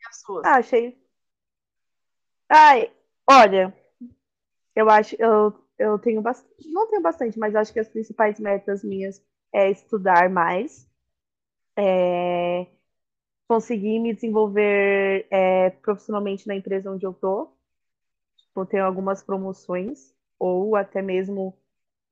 E 0.00 0.08
as 0.08 0.20
suas? 0.20 0.46
Ah, 0.46 0.56
achei. 0.56 1.00
Ai, 2.50 2.90
olha, 3.26 3.74
eu 4.74 4.88
acho, 4.90 5.16
eu, 5.18 5.52
eu 5.78 5.98
tenho 5.98 6.22
bastante, 6.22 6.68
não 6.70 6.88
tenho 6.88 7.02
bastante, 7.02 7.38
mas 7.38 7.54
acho 7.54 7.72
que 7.72 7.80
as 7.80 7.88
principais 7.88 8.38
metas 8.38 8.84
minhas 8.84 9.22
é 9.52 9.70
estudar 9.70 10.28
mais, 10.30 10.88
é 11.76 12.66
conseguir 13.48 13.98
me 14.00 14.14
desenvolver 14.14 15.26
é, 15.30 15.70
profissionalmente 15.70 16.46
na 16.48 16.54
empresa 16.56 16.90
onde 16.92 17.06
eu 17.06 17.14
tô, 17.14 17.52
tipo, 18.38 18.66
ter 18.66 18.80
algumas 18.80 19.22
promoções, 19.22 20.14
ou 20.38 20.76
até 20.76 21.02
mesmo 21.02 21.56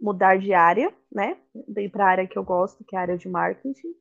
mudar 0.01 0.39
de 0.39 0.55
área, 0.55 0.95
né? 1.13 1.39
Ir 1.77 1.91
para 1.91 2.07
a 2.07 2.11
área 2.11 2.29
que 2.29 2.39
eu 2.39 2.45
gosto, 2.45 2.85
que 2.85 2.97
é 2.97 3.01
a 3.01 3.03
área 3.03 3.19
de 3.19 3.29
marketing. 3.29 3.95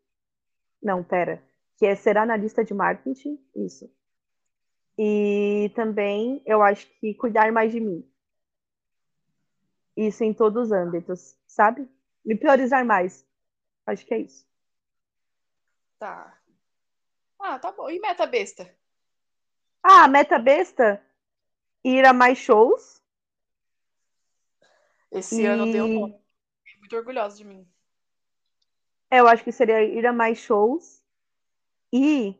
Não, 0.81 1.03
pera, 1.03 1.41
que 1.77 1.85
é 1.85 1.95
ser 1.95 2.17
analista 2.17 2.63
de 2.63 2.73
marketing, 2.73 3.39
isso. 3.55 3.89
E 4.97 5.71
também 5.75 6.41
eu 6.45 6.61
acho 6.63 6.87
que 6.99 7.13
cuidar 7.13 7.51
mais 7.51 7.71
de 7.71 7.79
mim. 7.79 8.03
isso 9.97 10.23
em 10.23 10.33
todos 10.33 10.67
os 10.67 10.71
âmbitos, 10.71 11.35
sabe? 11.47 11.89
Me 12.23 12.35
priorizar 12.35 12.85
mais. 12.85 13.25
Acho 13.85 14.05
que 14.05 14.13
é 14.13 14.19
isso. 14.19 14.45
Tá. 15.97 16.39
Ah, 17.39 17.57
tá 17.57 17.71
bom. 17.71 17.89
E 17.89 17.99
meta 17.99 18.27
besta? 18.27 18.75
Ah, 19.81 20.07
meta 20.07 20.37
besta? 20.37 21.01
Ir 21.83 22.05
a 22.05 22.13
mais 22.13 22.37
shows. 22.37 23.01
Esse 25.11 25.45
ano 25.45 25.65
eu 25.65 25.71
deu 25.71 25.87
E-. 25.87 26.19
Fiquei 26.63 26.79
muito 26.79 26.95
orgulhosa 26.95 27.37
de 27.37 27.45
mim. 27.45 27.67
Eu 29.09 29.27
acho 29.27 29.43
que 29.43 29.51
seria 29.51 29.83
ir 29.83 30.05
a 30.05 30.11
mais 30.11 30.37
shows 30.37 31.03
e 31.93 32.35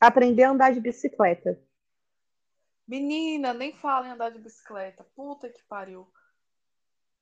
aprender 0.00 0.42
a 0.42 0.50
andar 0.50 0.74
de 0.74 0.80
bicicleta. 0.80 1.58
Menina, 2.86 3.54
nem 3.54 3.72
fala 3.72 4.08
em 4.08 4.10
andar 4.10 4.30
de 4.30 4.38
bicicleta. 4.38 5.06
Puta 5.16 5.48
que 5.48 5.62
pariu. 5.64 6.06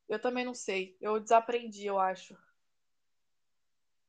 Eu 0.09 0.21
também 0.21 0.45
não 0.45 0.55
sei. 0.55 0.97
Eu 1.01 1.21
desaprendi, 1.21 1.87
eu 1.87 1.99
acho. 1.99 2.37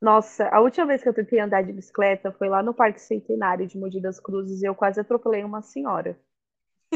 Nossa, 0.02 0.50
a 0.50 0.60
última 0.60 0.88
vez 0.88 1.02
que 1.02 1.08
eu 1.08 1.14
tentei 1.14 1.40
andar 1.40 1.64
de 1.64 1.72
bicicleta 1.72 2.32
foi 2.32 2.50
lá 2.50 2.62
no 2.62 2.74
Parque 2.74 3.00
Centenário 3.00 3.66
de 3.66 3.78
Mogi 3.78 4.02
das 4.02 4.20
Cruzes 4.20 4.62
e 4.62 4.66
eu 4.66 4.76
quase 4.76 5.00
atropelei 5.00 5.44
uma 5.46 5.62
senhora. 5.62 6.20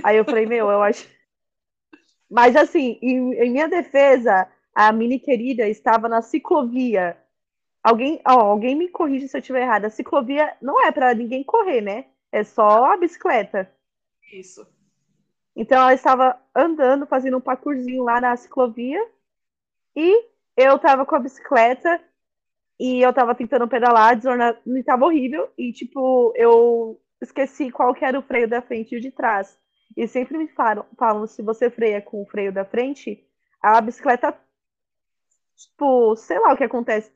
Aí 0.04 0.18
eu 0.18 0.26
falei, 0.26 0.46
meu, 0.46 0.70
eu 0.70 0.82
acho. 0.82 1.08
Mas 2.30 2.56
assim, 2.58 3.00
em, 3.02 3.34
em 3.36 3.50
minha 3.50 3.70
defesa, 3.70 4.52
a 4.76 4.92
mini 4.92 5.20
querida 5.20 5.68
estava 5.70 6.10
na 6.10 6.22
ciclovia. 6.22 7.18
Alguém, 7.82 8.22
ó, 8.28 8.42
alguém 8.42 8.76
me 8.76 8.90
corrige 8.90 9.30
se 9.30 9.38
eu 9.38 9.40
estiver 9.40 9.62
errada. 9.62 9.88
A 9.88 9.92
ciclovia 9.92 10.58
não 10.62 10.84
é 10.86 10.92
para 10.92 11.14
ninguém 11.14 11.44
correr, 11.46 11.80
né? 11.80 12.08
É 12.30 12.44
só 12.44 12.92
a 12.92 12.98
bicicleta. 12.98 13.72
Isso. 14.32 14.68
Então 15.56 15.82
ela 15.82 15.94
estava 15.94 16.40
andando, 16.56 17.08
fazendo 17.08 17.38
um 17.38 17.42
parkourzinho 17.42 18.04
lá 18.04 18.22
na 18.22 18.36
ciclovia, 18.36 19.04
e 19.96 20.26
eu 20.56 20.76
estava 20.76 21.06
com 21.06 21.16
a 21.16 21.20
bicicleta 21.20 22.00
e 22.80 23.02
eu 23.02 23.10
estava 23.10 23.34
tentando 23.34 23.68
pedalar, 23.68 24.16
desorna... 24.16 24.56
e 24.66 24.80
estava 24.80 25.06
horrível, 25.06 25.50
e 25.58 25.74
tipo, 25.74 26.32
eu 26.36 27.02
esqueci 27.20 27.72
qual 27.72 27.94
que 27.94 28.06
era 28.06 28.20
o 28.20 28.22
freio 28.22 28.48
da 28.48 28.62
frente 28.62 28.94
e 28.94 28.98
o 28.98 29.02
de 29.02 29.10
trás. 29.10 29.58
E 29.96 30.08
sempre 30.08 30.38
me 30.38 30.48
falam, 30.50 30.86
falam, 30.96 31.26
se 31.26 31.42
você 31.42 31.72
freia 31.72 32.02
com 32.02 32.22
o 32.22 32.26
freio 32.28 32.54
da 32.54 32.64
frente, 32.64 33.26
a 33.60 33.82
bicicleta, 33.82 34.38
tipo, 35.56 36.16
sei 36.16 36.38
lá 36.40 36.54
o 36.54 36.58
que 36.58 36.64
acontece. 36.64 37.12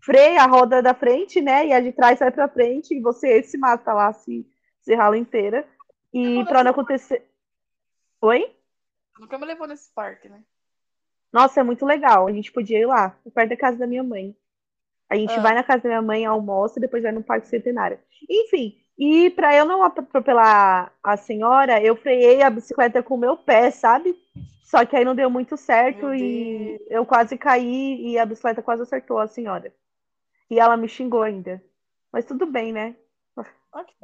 Freia 0.00 0.42
a 0.42 0.46
roda 0.46 0.82
da 0.82 0.94
frente, 0.94 1.40
né? 1.40 1.66
E 1.68 1.72
a 1.72 1.80
de 1.80 1.92
trás 1.92 2.18
sai 2.18 2.32
pra 2.32 2.48
frente 2.48 2.94
e 2.94 3.00
você 3.00 3.42
se 3.44 3.56
mata 3.56 3.92
lá, 3.92 4.12
se, 4.12 4.44
se 4.80 4.94
rala 4.94 5.16
inteira. 5.16 5.64
E 6.12 6.44
pra 6.46 6.64
não 6.64 6.70
acontecer. 6.70 7.24
Oi? 8.20 8.54
Nunca 9.18 9.38
me 9.38 9.46
levou 9.46 9.66
nesse 9.66 9.90
parque, 9.92 10.28
né? 10.28 10.42
Nossa, 11.32 11.60
é 11.60 11.62
muito 11.62 11.84
legal. 11.84 12.26
A 12.26 12.32
gente 12.32 12.50
podia 12.52 12.78
ir 12.78 12.86
lá, 12.86 13.16
perto 13.34 13.50
da 13.50 13.56
casa 13.56 13.76
da 13.76 13.86
minha 13.86 14.02
mãe. 14.02 14.36
A 15.10 15.16
gente 15.16 15.32
Ah. 15.34 15.40
vai 15.40 15.54
na 15.54 15.62
casa 15.62 15.82
da 15.82 15.88
minha 15.88 16.02
mãe, 16.02 16.24
almoça 16.24 16.78
e 16.78 16.82
depois 16.82 17.02
vai 17.02 17.12
no 17.12 17.22
Parque 17.22 17.48
Centenário. 17.48 17.98
Enfim, 18.28 18.80
e 18.96 19.30
para 19.30 19.54
eu 19.54 19.64
não 19.64 19.82
atropelar 19.82 20.92
a 21.02 21.16
senhora, 21.16 21.82
eu 21.82 21.96
freiei 21.96 22.42
a 22.42 22.50
bicicleta 22.50 23.02
com 23.02 23.14
o 23.14 23.18
meu 23.18 23.36
pé, 23.36 23.70
sabe? 23.70 24.16
Só 24.64 24.84
que 24.84 24.96
aí 24.96 25.04
não 25.04 25.14
deu 25.14 25.30
muito 25.30 25.56
certo 25.56 26.12
e 26.14 26.78
eu 26.88 27.06
quase 27.06 27.38
caí 27.38 28.06
e 28.06 28.18
a 28.18 28.26
bicicleta 28.26 28.62
quase 28.62 28.82
acertou 28.82 29.18
a 29.18 29.26
senhora. 29.26 29.72
E 30.50 30.58
ela 30.60 30.76
me 30.76 30.88
xingou 30.88 31.22
ainda. 31.22 31.62
Mas 32.12 32.24
tudo 32.24 32.44
bem, 32.46 32.72
né? 32.72 32.96
Olha 33.72 33.84
que. 33.84 33.94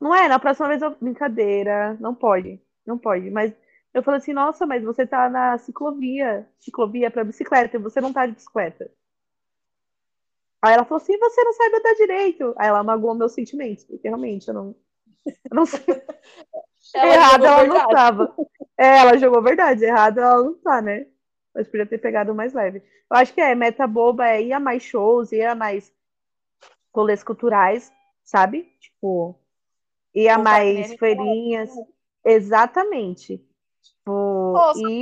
Não 0.00 0.14
é? 0.14 0.28
Na 0.28 0.38
próxima 0.38 0.68
vez 0.68 0.82
eu. 0.82 0.90
Brincadeira. 1.00 1.96
Não 2.00 2.14
pode. 2.14 2.60
Não 2.86 2.98
pode. 2.98 3.30
Mas 3.30 3.52
eu 3.94 4.02
falei 4.02 4.18
assim, 4.18 4.32
nossa, 4.32 4.66
mas 4.66 4.82
você 4.84 5.06
tá 5.06 5.28
na 5.30 5.58
ciclovia. 5.58 6.48
Ciclovia 6.58 7.10
pra 7.10 7.24
bicicleta 7.24 7.76
e 7.76 7.80
você 7.80 8.00
não 8.00 8.12
tá 8.12 8.26
de 8.26 8.32
bicicleta. 8.32 8.90
Aí 10.62 10.74
ela 10.74 10.84
falou 10.84 10.96
assim, 11.02 11.16
você 11.18 11.44
não 11.44 11.52
sabe 11.52 11.76
andar 11.76 11.94
direito. 11.94 12.54
Aí 12.58 12.68
ela 12.68 12.82
magoou 12.82 13.14
meus 13.14 13.32
sentimentos, 13.32 13.84
porque 13.84 14.08
realmente 14.08 14.48
eu 14.48 14.54
não. 14.54 14.74
Eu 15.26 15.54
não 15.56 15.66
sei. 15.66 15.84
Ela 16.94 17.14
Errado 17.14 17.44
ela 17.44 17.64
não 17.64 17.72
verdade. 17.74 17.90
tava. 17.92 18.36
É, 18.78 18.98
ela 18.98 19.18
jogou 19.18 19.42
verdade. 19.42 19.84
Errado 19.84 20.20
ela 20.20 20.40
não 20.42 20.54
tá, 20.54 20.80
né? 20.80 21.06
Mas 21.52 21.66
podia 21.66 21.84
ter 21.84 21.98
pegado 21.98 22.32
mais 22.34 22.54
leve. 22.54 22.78
Eu 22.78 23.16
acho 23.16 23.34
que 23.34 23.40
é, 23.40 23.54
meta 23.56 23.86
boba 23.88 24.28
é 24.28 24.40
ir 24.40 24.52
a 24.52 24.60
mais 24.60 24.84
shows, 24.84 25.32
ir 25.32 25.44
a 25.44 25.54
mais 25.54 25.92
rolês 26.94 27.24
culturais, 27.24 27.92
sabe? 28.24 28.62
Tipo, 28.80 29.36
ir 30.16 30.28
a 30.28 30.38
mais 30.38 30.94
feirinhas. 30.94 31.70
Exatamente. 32.24 33.44
Tipo, 33.82 34.56
Ô, 34.56 34.74
sabe 34.74 34.94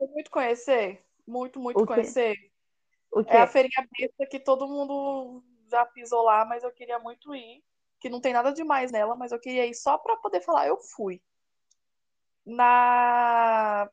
e 0.00 0.06
muito 0.08 0.30
conhecer? 0.30 1.04
Muito, 1.26 1.60
muito 1.60 1.82
O 1.82 1.86
conhecer. 1.86 2.36
o? 3.12 3.20
É 3.28 3.38
a 3.38 3.46
feirinha 3.46 3.86
besta 3.96 4.26
que 4.26 4.40
todo 4.40 4.66
mundo 4.66 5.44
já 5.70 5.84
pisou 5.86 6.22
lá, 6.22 6.44
mas 6.44 6.64
eu 6.64 6.72
queria 6.72 6.98
muito 6.98 7.34
ir. 7.34 7.62
Que 8.00 8.08
não 8.08 8.20
tem 8.20 8.32
nada 8.32 8.52
demais 8.52 8.90
nela, 8.90 9.14
mas 9.14 9.30
eu 9.30 9.38
queria 9.38 9.64
ir 9.64 9.74
só 9.74 9.96
pra 9.96 10.16
poder 10.16 10.40
falar, 10.40 10.66
eu 10.66 10.76
fui. 10.76 11.22
Na. 12.44 13.88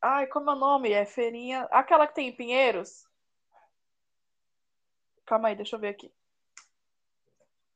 Ai, 0.00 0.26
como 0.28 0.50
é 0.50 0.54
o 0.54 0.58
nome? 0.58 0.92
É 0.92 1.04
feirinha. 1.04 1.68
Aquela 1.70 2.06
que 2.06 2.14
tem 2.14 2.28
em 2.28 2.36
Pinheiros? 2.36 3.04
Calma 5.26 5.48
aí, 5.48 5.54
deixa 5.54 5.76
eu 5.76 5.80
ver 5.80 5.88
aqui. 5.88 6.10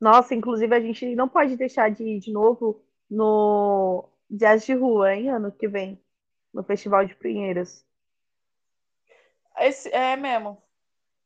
Nossa, 0.00 0.35
inclusive 0.35 0.74
a 0.74 0.80
gente 0.80 1.14
não 1.14 1.28
pode 1.28 1.56
deixar 1.56 1.90
de 1.90 2.02
ir 2.02 2.20
de 2.20 2.32
novo 2.32 2.82
no 3.11 4.09
Jazz 4.30 4.66
de 4.66 4.74
Rua, 4.74 5.14
hein, 5.14 5.30
ano 5.30 5.50
que 5.50 5.66
vem, 5.66 6.00
no 6.52 6.62
Festival 6.62 7.04
de 7.04 7.14
Pinheiros. 7.14 7.85
Esse, 9.59 9.88
é 9.90 10.16
mesmo. 10.16 10.62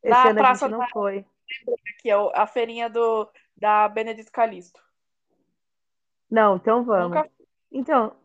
Esse 0.02 0.10
Na 0.10 0.28
ano 0.28 0.38
a 0.38 0.42
Praça 0.42 0.68
gente 0.68 0.78
não 0.78 0.88
foi. 0.88 1.24
Aqui 1.96 2.10
é 2.10 2.14
a 2.34 2.46
feirinha 2.46 2.88
do, 2.88 3.28
da 3.56 3.88
Benedito 3.88 4.30
Calixto. 4.30 4.80
Não, 6.30 6.56
então 6.56 6.84
vamos. 6.84 7.16
Nunca 7.16 7.30
Então, 7.72 8.16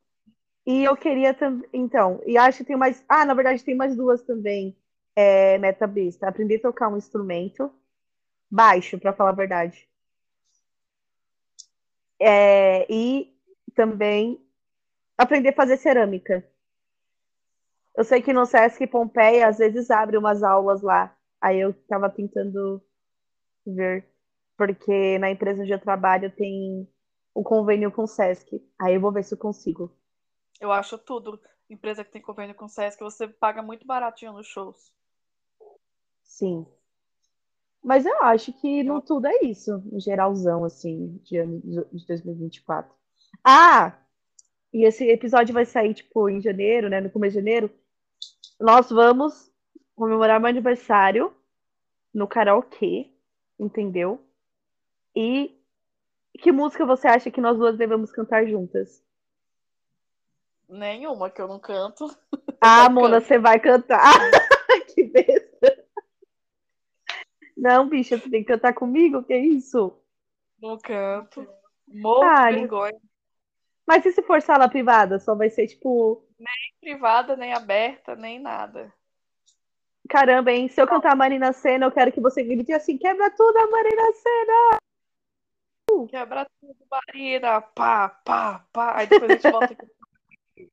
e 0.65 0.83
eu 0.83 0.95
queria 0.95 1.33
também. 1.33 1.67
Então, 1.73 2.21
e 2.25 2.37
acho 2.37 2.59
que 2.59 2.65
tem 2.65 2.75
mais. 2.75 3.03
Ah, 3.07 3.25
na 3.25 3.33
verdade, 3.33 3.63
tem 3.63 3.75
mais 3.75 3.95
duas 3.95 4.21
também. 4.21 4.75
É, 5.15 5.57
meta 5.57 5.87
besta. 5.87 6.27
Aprender 6.27 6.57
a 6.57 6.61
tocar 6.61 6.87
um 6.89 6.97
instrumento 6.97 7.71
baixo, 8.49 8.99
para 8.99 9.13
falar 9.13 9.29
a 9.29 9.33
verdade. 9.33 9.87
É, 12.19 12.85
e 12.91 13.33
também 13.75 14.41
aprender 15.17 15.49
a 15.49 15.55
fazer 15.55 15.77
cerâmica. 15.77 16.47
Eu 17.95 18.03
sei 18.03 18.21
que 18.21 18.33
no 18.33 18.45
Sesc 18.45 18.85
Pompeia 18.87 19.47
às 19.47 19.57
vezes 19.57 19.89
abre 19.89 20.17
umas 20.17 20.43
aulas 20.43 20.81
lá. 20.81 21.15
Aí 21.41 21.59
eu 21.59 21.73
tava 21.87 22.09
tentando 22.09 22.81
ver, 23.65 24.05
porque 24.57 25.17
na 25.19 25.31
empresa 25.31 25.61
onde 25.61 25.71
eu 25.71 25.79
trabalho 25.79 26.31
tem 26.35 26.87
um 27.35 27.43
convênio 27.43 27.91
com 27.91 28.03
o 28.03 28.07
Sesc. 28.07 28.61
Aí 28.79 28.95
eu 28.95 29.01
vou 29.01 29.11
ver 29.11 29.23
se 29.23 29.33
eu 29.33 29.37
consigo. 29.37 29.95
Eu 30.59 30.71
acho 30.71 30.97
tudo. 30.97 31.39
Empresa 31.69 32.03
que 32.03 32.11
tem 32.11 32.21
convênio 32.21 32.55
com 32.55 32.65
o 32.65 32.69
Sesc, 32.69 33.01
você 33.01 33.27
paga 33.27 33.61
muito 33.61 33.85
baratinho 33.85 34.33
nos 34.33 34.47
shows. 34.47 34.93
Sim. 36.23 36.65
Mas 37.85 38.03
eu 38.03 38.23
acho 38.23 38.51
que 38.51 38.81
não 38.83 38.99
tudo 38.99 39.27
é 39.27 39.43
isso, 39.43 39.77
no 39.91 39.99
geralzão, 39.99 40.65
assim, 40.65 41.21
de, 41.23 41.37
ano- 41.37 41.61
de 41.93 42.07
2024. 42.07 42.91
Ah! 43.43 43.93
E 44.73 44.83
esse 44.83 45.07
episódio 45.07 45.53
vai 45.53 45.65
sair, 45.65 45.93
tipo, 45.93 46.27
em 46.27 46.41
janeiro, 46.41 46.89
né? 46.89 46.99
No 46.99 47.11
começo 47.11 47.33
de 47.33 47.41
janeiro. 47.41 47.69
Nós 48.59 48.89
vamos 48.89 49.51
comemorar 49.95 50.39
meu 50.39 50.49
aniversário 50.49 51.31
no 52.11 52.27
karaokê, 52.27 53.11
entendeu? 53.59 54.19
E 55.15 55.55
que 56.39 56.51
música 56.51 56.87
você 56.87 57.07
acha 57.07 57.29
que 57.29 57.39
nós 57.39 57.55
duas 57.55 57.77
devemos 57.77 58.11
cantar 58.11 58.47
juntas? 58.47 58.99
Nenhuma 60.67 61.29
que 61.29 61.39
eu 61.39 61.47
não 61.47 61.59
canto. 61.59 62.07
Ah, 62.67 62.89
Mona, 62.89 63.21
você 63.21 63.37
vai 63.37 63.59
cantar. 63.59 64.01
que 64.95 65.03
besta. 65.03 65.34
Não, 67.65 67.89
bicha, 67.89 68.15
você 68.15 68.29
tem 68.29 68.43
que 68.43 68.53
cantar 68.53 68.75
comigo? 68.75 69.23
Que 69.23 69.35
isso? 69.35 69.99
Não 70.61 70.77
canto. 70.77 71.47
Morro 71.87 72.23
Ah, 72.23 72.51
de 72.51 72.59
vergonha. 72.59 73.01
Mas 73.87 74.05
e 74.05 74.11
se 74.11 74.21
for 74.21 74.39
sala 74.39 74.69
privada? 74.69 75.17
Só 75.17 75.33
vai 75.33 75.49
ser 75.49 75.65
tipo, 75.65 76.23
Nem 76.37 76.73
privada, 76.79 77.35
nem 77.35 77.53
aberta, 77.53 78.15
nem 78.15 78.37
nada. 78.37 78.93
caramba, 80.07 80.51
hein? 80.51 80.67
Se 80.67 80.79
eu 80.79 80.85
cantar 80.85 81.15
Marina 81.15 81.51
Sena, 81.53 81.87
eu 81.87 81.91
quero 81.91 82.11
que 82.11 82.21
você 82.21 82.43
grite 82.43 82.71
assim: 82.71 82.99
quebra 82.99 83.31
tudo, 83.31 83.57
a 83.57 83.67
Marina 83.67 84.13
Sena! 84.13 84.77
Quebra 86.07 86.45
tudo, 86.61 86.77
Marina. 86.91 87.61
Pá, 87.61 88.09
pá, 88.09 88.63
pá. 88.71 88.95
Aí 88.99 89.07
depois 89.07 89.31
a 89.31 89.33
gente 89.33 89.49
volta 89.51 89.73
aqui. 89.73 90.71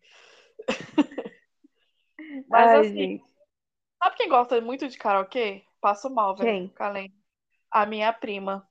Mas 2.50 2.68
Ai, 2.68 2.80
assim, 2.80 2.96
gente. 2.96 3.24
sabe 3.98 4.16
quem 4.16 4.28
gosta 4.28 4.60
muito 4.60 4.86
de 4.86 4.98
karaokê? 4.98 5.64
Passo 5.82 6.08
mal, 6.08 6.36
velho. 6.36 6.48
Quem? 6.48 6.68
A 7.68 7.84
minha 7.84 8.12
prima. 8.12 8.66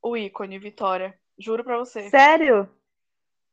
O 0.00 0.16
ícone, 0.16 0.60
Vitória. 0.60 1.18
Juro 1.36 1.64
pra 1.64 1.76
você. 1.76 2.08
Sério? 2.08 2.70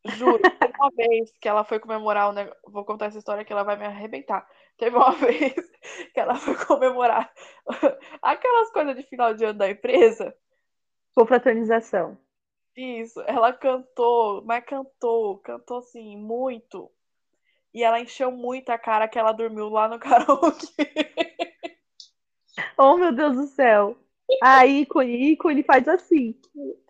Juro, 0.06 0.38
teve 0.60 0.73
uma 0.77 0.91
vez 0.91 1.32
que 1.41 1.49
ela 1.49 1.63
foi 1.63 1.79
comemorar 1.79 2.29
o 2.29 2.34
negócio. 2.34 2.62
Vou 2.67 2.86
contar 2.86 3.08
essa 3.08 3.17
história 3.17 3.43
que 3.43 3.51
ela 3.51 3.63
vai 3.63 3.75
me 3.75 3.86
arrebentar. 3.86 4.47
Teve 4.77 4.95
uma 4.95 5.12
vez 5.17 5.56
que 6.13 6.19
ela 6.19 6.36
foi 6.36 6.56
comemorar 6.65 7.34
aquelas 8.21 8.71
coisas 8.71 8.95
de 8.95 9.01
final 9.01 9.34
de 9.34 9.43
ano 9.43 9.58
da 9.58 9.71
empresa. 9.71 10.36
Confraternização. 11.15 12.15
Isso, 12.75 13.21
ela 13.21 13.51
cantou, 13.53 14.43
mas 14.45 14.63
cantou, 14.65 15.39
cantou 15.39 15.79
assim, 15.79 16.15
muito. 16.15 16.91
E 17.73 17.84
ela 17.84 17.99
encheu 17.99 18.32
muito 18.32 18.69
a 18.69 18.77
cara 18.77 19.08
que 19.08 19.17
ela 19.17 19.32
dormiu 19.32 19.67
lá 19.69 19.88
no 19.88 19.97
karaokê. 19.97 21.53
Oh, 22.78 22.98
meu 22.98 23.12
Deus 23.12 23.36
do 23.36 23.48
céu. 23.48 23.98
A 24.42 24.66
ícone, 24.66 25.32
ícone 25.32 25.63
faz 25.63 25.88
assim. 25.88 26.39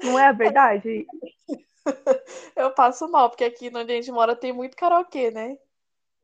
Não 0.04 0.18
é 0.18 0.28
a 0.28 0.32
verdade? 0.32 1.06
Eu 2.56 2.72
passo 2.72 3.10
mal, 3.10 3.30
porque 3.30 3.44
aqui 3.44 3.68
onde 3.68 3.92
a 3.92 3.96
gente 3.96 4.12
mora 4.12 4.36
tem 4.36 4.54
muito 4.54 4.78
karaokê, 4.78 5.32
né? 5.32 5.58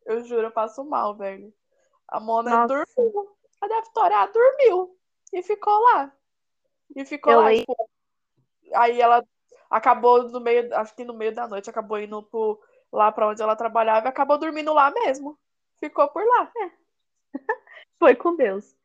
Eu 0.06 0.24
juro, 0.24 0.48
eu 0.48 0.52
passo 0.52 0.84
mal, 0.84 1.16
velho. 1.16 1.54
A 2.08 2.20
Mona 2.20 2.62
Nossa. 2.62 2.86
dormiu. 2.96 3.30
A 3.62 3.68
da 3.68 3.82
Vitória 3.82 4.26
dormiu. 4.28 4.98
E 5.34 5.44
ficou 5.44 5.78
lá. 5.82 6.12
E 6.96 7.06
ficou 7.06 7.34
Eu 7.34 7.40
lá. 7.42 7.54
tipo, 7.54 7.90
aí 8.74 9.02
ela 9.02 9.24
acabou 9.70 10.24
no 10.30 10.40
meio, 10.40 10.74
acho 10.76 10.96
que 10.96 11.04
no 11.04 11.14
meio 11.14 11.36
da 11.36 11.48
noite, 11.48 11.70
acabou 11.70 12.00
indo 12.00 12.24
pro, 12.24 12.60
lá 12.92 13.12
pra 13.12 13.28
onde 13.28 13.42
ela 13.42 13.56
trabalhava 13.56 14.08
e 14.08 14.10
acabou 14.10 14.38
dormindo 14.38 14.74
lá 14.74 14.90
mesmo. 14.92 15.38
Ficou 15.78 16.08
por 16.08 16.26
lá. 16.26 16.52
Foi 18.00 18.16
com 18.16 18.36
Deus. 18.36 18.79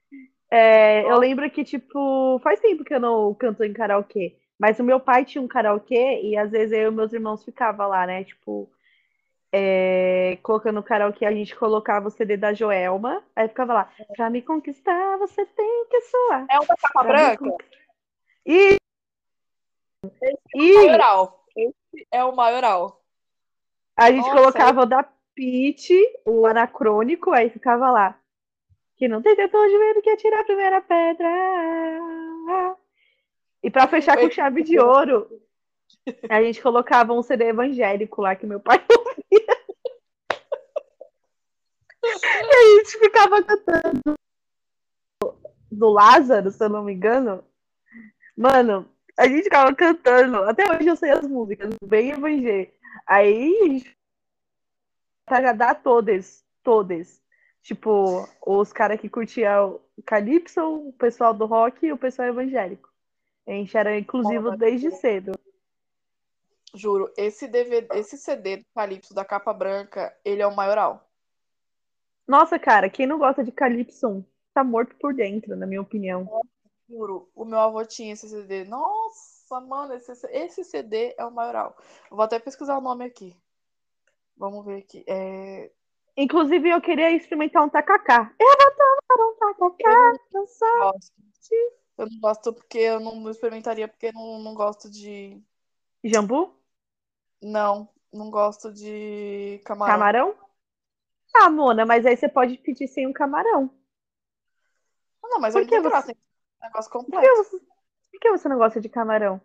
É, 0.57 1.11
eu 1.11 1.19
lembro 1.19 1.51
que, 1.51 1.65
tipo, 1.65 2.39
faz 2.39 2.61
tempo 2.61 2.85
que 2.85 2.95
eu 2.95 3.01
não 3.01 3.35
canto 3.35 3.65
em 3.65 3.73
karaokê. 3.73 4.37
Mas 4.57 4.79
o 4.79 4.85
meu 4.85 5.01
pai 5.01 5.25
tinha 5.25 5.43
um 5.43 5.49
karaokê 5.49 6.21
e 6.23 6.37
às 6.37 6.53
vezes 6.53 6.71
eu 6.79 6.93
e 6.93 6.95
meus 6.95 7.13
irmãos 7.13 7.45
ficava 7.45 7.85
lá, 7.89 8.07
né? 8.07 8.23
Tipo, 8.23 8.71
é, 9.53 10.39
colocando 10.45 10.81
karaokê, 10.81 11.27
a 11.27 11.33
gente 11.33 11.57
colocava 11.57 12.07
o 12.07 12.11
CD 12.11 12.37
da 12.37 12.53
Joelma, 12.53 13.21
aí 13.35 13.49
ficava 13.49 13.75
lá, 13.75 13.93
pra 14.17 14.31
me 14.31 14.43
conquistar, 14.43 15.19
você 15.19 15.45
tem 15.45 15.87
que 15.91 16.01
suar. 16.03 16.47
É 16.49 16.61
uma 16.61 16.77
capa 16.77 17.03
Pra 17.03 17.03
me 17.03 17.09
branca? 17.09 17.51
conquistar. 17.51 17.77
E, 18.47 18.77
e 20.55 20.75
Maioral. 20.75 21.45
Esse 21.57 22.07
é 22.13 22.23
o 22.23 22.31
maioral. 22.31 23.03
a 23.97 24.09
gente 24.13 24.29
Nossa, 24.29 24.37
colocava 24.37 24.83
o 24.83 24.87
da 24.87 25.05
Pete, 25.35 25.99
o 26.25 26.47
anacrônico, 26.47 27.33
aí 27.33 27.51
ficava 27.51 27.91
lá. 27.91 28.17
Que 29.05 29.09
não 29.09 29.21
tem 29.21 29.37
tempo 29.37 29.63
de 29.67 29.77
ver 29.77 29.93
do 29.93 30.01
que 30.01 30.09
atirar 30.09 30.41
a 30.41 30.45
primeira 30.45 30.81
pedra. 30.81 31.29
E 33.63 33.71
pra 33.71 33.87
fechar 33.87 34.17
com 34.17 34.31
chave 34.31 34.63
de 34.63 34.79
ouro, 34.79 35.29
a 36.27 36.43
gente 36.43 36.63
colocava 36.63 37.13
um 37.13 37.23
CD 37.23 37.49
evangélico 37.49 38.23
lá 38.23 38.35
que 38.35 38.47
meu 38.47 38.59
pai 38.61 38.83
ouvia. 38.89 39.47
E 42.03 42.55
a 42.55 42.79
gente 42.79 42.99
ficava 42.99 43.43
cantando 43.43 44.15
do 45.71 45.91
Lázaro, 45.91 46.51
se 46.51 46.65
eu 46.65 46.71
não 46.71 46.83
me 46.83 46.95
engano. 46.95 47.45
Mano, 48.35 48.91
a 49.19 49.29
gente 49.29 49.43
ficava 49.43 49.75
cantando. 49.75 50.45
Até 50.45 50.65
hoje 50.75 50.89
eu 50.89 50.97
sei 50.97 51.11
as 51.11 51.29
músicas, 51.29 51.75
bem 51.85 52.13
evangélico. 52.13 52.73
Aí 53.07 53.55
a 53.65 53.69
gente 53.69 53.99
pra 55.27 55.37
agradar 55.37 55.83
todas, 55.83 56.43
todas. 56.63 57.23
Tipo, 57.65 58.29
os 58.47 58.75
caras 58.75 59.01
que 59.01 59.09
curtiam 59.09 59.81
o 59.97 60.03
Calypso, 60.03 60.61
o 60.61 60.93
pessoal 60.93 61.33
do 61.33 61.47
rock 61.47 61.87
e 61.87 61.93
o 61.93 61.97
pessoal 61.97 62.29
evangélico. 62.29 62.93
A 63.47 63.53
gente 63.53 63.75
era 63.75 63.99
inclusivo 63.99 64.45
Mano, 64.45 64.59
desde 64.59 64.91
cedo. 64.91 65.33
Juro, 66.75 67.11
esse 67.17 67.49
DVD, 67.49 67.89
esse 67.99 68.19
CD 68.19 68.59
do 68.59 68.67
Calypso 68.75 69.15
da 69.15 69.25
capa 69.25 69.51
branca, 69.55 70.15
ele 70.23 70.43
é 70.43 70.47
o 70.47 70.55
maioral. 70.55 71.09
Nossa, 72.29 72.59
cara, 72.59 72.91
quem 72.91 73.07
não 73.07 73.19
gosta 73.19 73.43
de 73.43 73.51
Calypso 73.51 74.23
tá 74.53 74.63
morto 74.63 74.95
por 74.97 75.15
dentro, 75.15 75.57
na 75.57 75.67
minha 75.67 75.81
opinião. 75.81 76.29
Juro, 76.87 77.31
o 77.35 77.47
meu 77.47 77.61
avô 77.61 77.83
tinha 77.87 78.13
esse 78.13 78.29
CD. 78.29 78.65
Nossa, 78.65 79.59
mano, 79.63 79.95
esse, 79.95 80.13
esse 80.31 80.65
CD 80.65 81.15
é 81.17 81.25
o 81.25 81.33
maioral. 81.33 81.75
Eu 82.11 82.17
vou 82.19 82.25
até 82.25 82.39
pesquisar 82.39 82.77
o 82.77 82.83
nome 82.83 83.07
aqui. 83.07 83.35
Vamos 84.37 84.67
ver 84.67 84.81
aqui. 84.81 85.03
É... 85.07 85.71
Inclusive, 86.17 86.71
eu 86.71 86.81
queria 86.81 87.11
experimentar 87.11 87.65
um 87.65 87.69
tacacá. 87.69 88.33
Eu 88.39 88.47
vou 88.47 88.71
tomar 88.77 89.31
um 89.31 89.35
tacacá, 89.37 90.13
gosto. 90.79 91.13
Eu 91.97 92.07
não 92.11 92.21
gosto 92.21 92.53
porque 92.53 92.79
eu 92.79 93.01
não 93.01 93.31
experimentaria, 93.31 93.87
porque 93.89 94.07
eu 94.07 94.13
não, 94.13 94.39
não 94.41 94.55
gosto 94.55 94.91
de. 94.91 95.41
Jambu? 96.03 96.55
Não, 97.41 97.89
não 98.13 98.31
gosto 98.31 98.73
de 98.73 99.61
camarão. 99.65 99.95
Camarão? 99.95 100.35
Ah, 101.37 101.51
Mona, 101.51 101.85
mas 101.85 102.07
aí 102.07 102.17
você 102.17 102.29
pode 102.29 102.59
pedir 102.59 102.87
sem 102.89 103.07
um 103.07 103.13
camarão. 103.13 103.71
Não, 105.23 105.41
mas 105.41 105.55
Por 105.55 105.63
eu 105.63 105.65
que 105.65 105.71
tenho 105.71 105.83
graça, 105.83 106.09
você- 106.09 106.15
tem 106.15 106.23
negócio 106.63 106.91
Por 106.91 107.07
que, 107.07 107.35
você... 107.35 107.59
Por 107.59 108.21
que 108.21 108.31
você 108.31 108.49
não 108.49 108.59
gosta 108.59 108.81
de 108.81 108.89
camarão? 108.89 109.41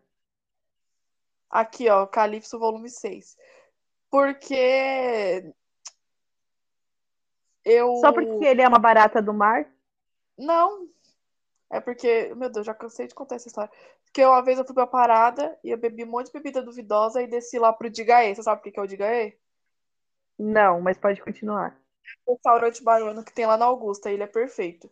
Aqui, 1.50 1.90
ó, 1.90 2.06
Calypso 2.06 2.60
volume 2.60 2.90
6. 2.90 3.36
Porque 4.12 5.52
eu. 7.66 7.96
Só 7.98 8.12
porque 8.12 8.46
ele 8.46 8.62
é 8.62 8.68
uma 8.68 8.80
barata 8.80 9.22
do 9.22 9.34
mar? 9.34 9.66
Não. 10.38 10.88
É 11.72 11.80
porque, 11.80 12.34
meu 12.36 12.50
Deus, 12.50 12.66
já 12.66 12.74
cansei 12.74 13.08
de 13.08 13.14
contar 13.14 13.36
essa 13.36 13.48
história. 13.48 13.72
Porque 14.06 14.26
uma 14.26 14.42
vez 14.42 14.58
eu 14.58 14.66
fui 14.66 14.74
pra 14.74 14.88
parada 14.88 15.58
e 15.64 15.70
eu 15.70 15.78
bebi 15.78 16.04
um 16.04 16.08
monte 16.08 16.28
de 16.28 16.34
bebida 16.34 16.64
duvidosa 16.64 17.22
e 17.22 17.28
desci 17.28 17.60
lá 17.60 17.72
pro 17.72 17.90
Digaê. 17.90 18.34
Você 18.34 18.42
sabe 18.42 18.60
o 18.60 18.72
que 18.72 18.80
é 18.80 18.82
o 18.82 18.88
Digaê? 18.88 19.38
Não, 20.38 20.82
mas 20.82 20.98
pode 20.98 21.22
continuar. 21.22 21.80
Um 22.28 22.34
restaurante 22.34 22.84
baiano 22.84 23.24
que 23.24 23.34
tem 23.34 23.46
lá 23.46 23.56
na 23.56 23.66
Augusta. 23.66 24.10
Ele 24.10 24.24
é 24.24 24.28
perfeito. 24.28 24.90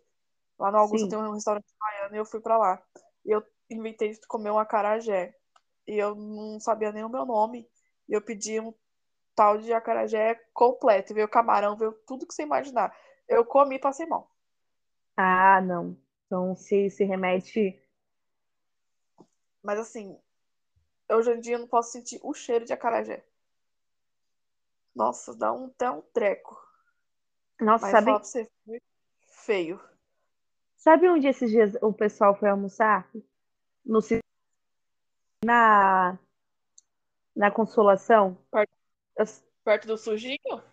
Lá 0.59 0.71
na 0.71 0.79
Augusta 0.79 1.05
Sim. 1.05 1.09
tem 1.09 1.17
um 1.17 1.33
restaurante 1.33 1.65
baiano 1.79 2.15
e 2.15 2.19
eu 2.19 2.25
fui 2.25 2.39
pra 2.39 2.57
lá. 2.57 2.81
E 3.25 3.31
eu 3.31 3.43
inventei 3.71 4.11
de 4.11 4.27
comer 4.27 4.51
um 4.51 4.59
acarajé. 4.59 5.33
E 5.87 5.97
eu 5.97 6.13
não 6.13 6.59
sabia 6.59 6.91
nem 6.91 7.03
o 7.03 7.09
meu 7.09 7.25
nome. 7.25 7.67
E 8.07 8.13
eu 8.13 8.21
pedi 8.21 8.59
um 8.59 8.71
tal 9.37 9.59
de 9.59 9.71
acarajé 9.71 10.33
completo. 10.51 11.13
Veio 11.13 11.29
camarão, 11.29 11.77
veio 11.77 11.93
tudo 12.07 12.25
que 12.25 12.33
você 12.33 12.41
imaginar. 12.41 12.91
Eu 13.29 13.45
comi 13.45 13.75
e 13.75 13.79
passei 13.79 14.07
mal. 14.07 14.31
Ah, 15.15 15.61
não. 15.61 15.95
Então, 16.25 16.55
se, 16.55 16.89
se 16.89 17.03
remete. 17.05 17.79
Mas 19.63 19.79
assim, 19.79 20.17
hoje 21.09 21.31
em 21.31 21.39
dia 21.39 21.55
eu 21.55 21.59
não 21.59 21.67
posso 21.67 21.91
sentir 21.91 22.19
o 22.23 22.33
cheiro 22.33 22.65
de 22.65 22.73
acarajé. 22.73 23.23
Nossa, 24.95 25.35
dá 25.35 25.53
um, 25.53 25.67
até 25.67 25.91
um 25.91 26.01
treco. 26.01 26.59
Nossa, 27.61 27.85
Mas 27.85 27.91
sabe, 27.91 28.11
você, 28.11 28.49
feio. 29.27 29.79
sabe 30.77 31.07
onde 31.07 31.27
esses 31.27 31.51
dias 31.51 31.73
o 31.81 31.93
pessoal 31.93 32.35
foi 32.35 32.49
almoçar? 32.49 33.07
No 33.85 34.01
na 35.45 36.17
na 37.35 37.51
Consolação? 37.51 38.37
Perto. 38.51 38.76
Perto 39.63 39.87
do 39.87 39.97
sujinho? 39.97 40.63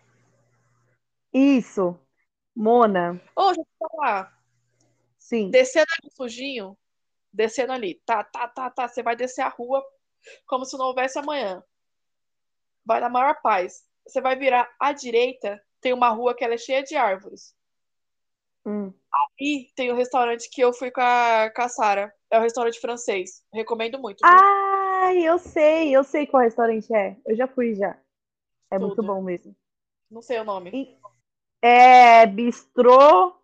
Isso. 1.33 1.99
Mona, 2.55 3.21
Ô, 3.35 3.47
deixa 3.47 3.61
eu 3.81 3.89
falar. 3.89 4.41
sim. 5.19 5.49
Descendo 5.51 5.87
ali 5.99 6.09
o 6.09 6.15
sujinho, 6.15 6.77
descendo 7.33 7.73
ali, 7.73 8.01
tá, 8.05 8.23
tá, 8.23 8.47
tá, 8.47 8.69
tá. 8.69 8.87
Você 8.87 9.03
vai 9.03 9.15
descer 9.15 9.41
a 9.41 9.49
rua 9.49 9.83
como 10.47 10.63
se 10.63 10.77
não 10.77 10.85
houvesse 10.85 11.19
amanhã. 11.19 11.61
Vai 12.85 13.01
na 13.01 13.09
maior 13.09 13.41
paz. 13.41 13.83
Você 14.07 14.21
vai 14.21 14.37
virar 14.37 14.73
à 14.79 14.93
direita, 14.93 15.61
tem 15.81 15.91
uma 15.91 16.09
rua 16.09 16.33
que 16.33 16.45
ela 16.45 16.53
é 16.53 16.57
cheia 16.57 16.81
de 16.83 16.95
árvores. 16.95 17.53
Hum. 18.65 18.93
E 19.39 19.69
tem 19.75 19.91
o 19.91 19.95
restaurante 19.95 20.49
que 20.49 20.61
eu 20.61 20.71
fui 20.71 20.89
com 20.91 21.01
a, 21.01 21.51
com 21.53 21.61
a 21.61 21.69
Sara. 21.69 22.13
É 22.31 22.39
o 22.39 22.41
restaurante 22.41 22.79
francês. 22.79 23.43
Recomendo 23.53 23.99
muito. 23.99 24.19
viu? 24.19 24.29
Ah, 24.29 25.13
eu 25.13 25.37
sei, 25.37 25.95
eu 25.95 26.03
sei 26.03 26.25
qual 26.25 26.43
restaurante 26.43 26.93
é. 26.95 27.17
Eu 27.25 27.35
já 27.35 27.47
fui 27.47 27.75
já. 27.75 27.99
É 28.69 28.79
muito 28.79 29.01
bom 29.01 29.21
mesmo. 29.21 29.55
Não 30.09 30.21
sei 30.21 30.39
o 30.39 30.43
nome. 30.43 30.99
É 31.61 32.25
bistrô. 32.25 33.35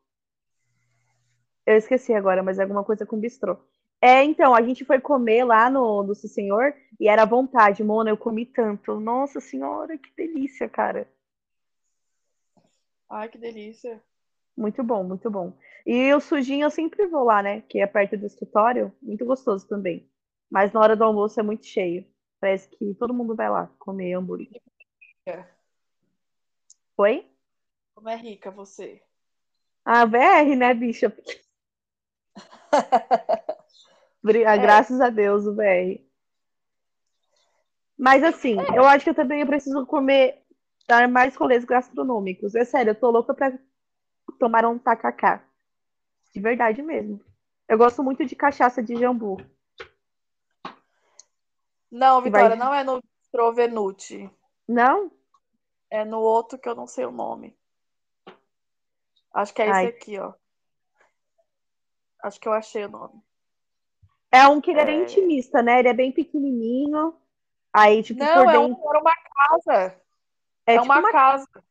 Eu 1.65 1.77
esqueci 1.77 2.13
agora, 2.13 2.43
mas 2.43 2.59
é 2.59 2.63
alguma 2.63 2.83
coisa 2.83 3.05
com 3.05 3.19
bistrô. 3.19 3.57
É, 4.01 4.23
então, 4.23 4.55
a 4.55 4.61
gente 4.63 4.83
foi 4.83 4.99
comer 4.99 5.43
lá 5.43 5.69
no, 5.69 6.13
Sim 6.15 6.27
Senhor 6.27 6.73
e 6.99 7.07
era 7.07 7.21
à 7.21 7.25
vontade. 7.25 7.83
Mona, 7.83 8.09
eu 8.09 8.17
comi 8.17 8.47
tanto. 8.47 8.99
Nossa 8.99 9.39
senhora, 9.39 9.95
que 9.97 10.11
delícia, 10.15 10.67
cara. 10.67 11.07
Ai, 13.07 13.29
que 13.29 13.37
delícia. 13.37 14.01
Muito 14.57 14.83
bom, 14.83 15.03
muito 15.03 15.29
bom. 15.29 15.53
E 15.85 16.13
o 16.13 16.19
sujinho 16.19 16.65
eu 16.65 16.71
sempre 16.71 17.05
vou 17.07 17.23
lá, 17.23 17.43
né? 17.43 17.61
Que 17.61 17.79
é 17.79 17.87
perto 17.87 18.17
do 18.17 18.25
escritório. 18.25 18.91
Muito 19.01 19.23
gostoso 19.23 19.67
também. 19.67 20.09
Mas 20.49 20.73
na 20.73 20.79
hora 20.79 20.95
do 20.95 21.03
almoço 21.03 21.39
é 21.39 21.43
muito 21.43 21.65
cheio. 21.65 22.05
Parece 22.39 22.67
que 22.69 22.95
todo 22.95 23.13
mundo 23.13 23.35
vai 23.35 23.49
lá 23.49 23.69
comer 23.77 24.13
hambúrguer. 24.13 24.61
É. 25.31 25.45
Oi? 26.97 27.27
Como 27.95 28.09
é 28.09 28.15
rica 28.15 28.51
você. 28.51 29.01
Ah, 29.85 30.05
VR, 30.05 30.55
né, 30.55 30.73
bicha? 30.73 31.15
É. 34.23 34.57
Graças 34.57 35.01
a 35.01 35.09
Deus, 35.09 35.47
o 35.47 35.55
VR. 35.55 35.99
Mas 37.97 38.23
assim, 38.23 38.55
eu 38.75 38.85
acho 38.85 39.03
que 39.03 39.09
eu 39.09 39.15
também 39.15 39.45
preciso 39.45 39.85
comer, 39.85 40.43
dar 40.87 41.07
mais 41.07 41.35
rolês 41.35 41.65
gastronômicos. 41.65 42.53
É 42.55 42.63
sério, 42.63 42.91
eu 42.91 42.99
tô 42.99 43.09
louca 43.09 43.33
pra 43.33 43.51
tomar 44.39 44.65
um 44.65 44.77
tacacá. 44.77 45.43
De 46.33 46.39
verdade 46.39 46.81
mesmo. 46.83 47.19
Eu 47.67 47.77
gosto 47.77 48.03
muito 48.03 48.25
de 48.25 48.35
cachaça 48.35 48.81
de 48.81 48.95
jambu. 48.95 49.37
Não, 51.91 52.21
Que 52.21 52.29
vai- 52.29 52.43
Vitória, 52.43 52.55
não 52.55 52.73
é 52.73 52.83
no 52.83 53.01
Trovenuti. 53.31 54.29
Não? 54.67 55.11
É 55.91 56.05
no 56.05 56.19
outro 56.21 56.57
que 56.57 56.69
eu 56.69 56.73
não 56.73 56.87
sei 56.87 57.05
o 57.05 57.11
nome. 57.11 57.53
Acho 59.33 59.53
que 59.53 59.61
é 59.61 59.69
Ai. 59.69 59.87
esse 59.87 59.95
aqui, 59.97 60.17
ó. 60.17 60.33
Acho 62.23 62.39
que 62.39 62.47
eu 62.47 62.53
achei 62.53 62.85
o 62.85 62.89
nome. 62.89 63.21
É 64.31 64.47
um 64.47 64.61
que 64.61 64.71
ele 64.71 64.79
é 64.79 64.83
É. 64.89 65.03
intimista, 65.03 65.61
né? 65.61 65.79
Ele 65.79 65.89
é 65.89 65.93
bem 65.93 66.11
pequenininho. 66.11 67.13
Aí, 67.73 68.01
tipo, 68.01 68.23
Não, 68.23 68.33
por 68.33 68.49
é, 68.49 68.59
dentro. 68.59 68.81
um, 68.81 68.89
era 68.89 68.99
uma 68.99 69.15
casa. 69.15 70.01
É, 70.65 70.75
É, 70.75 70.79
tipo 70.79 70.85
uma, 70.85 70.99
uma. 70.99 71.11
casa. 71.11 71.63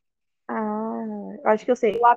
Ah, 0.49 1.53
acho 1.53 1.65
que 1.65 1.71
eu 1.71 1.77
sei. 1.77 1.99
La, 1.99 2.17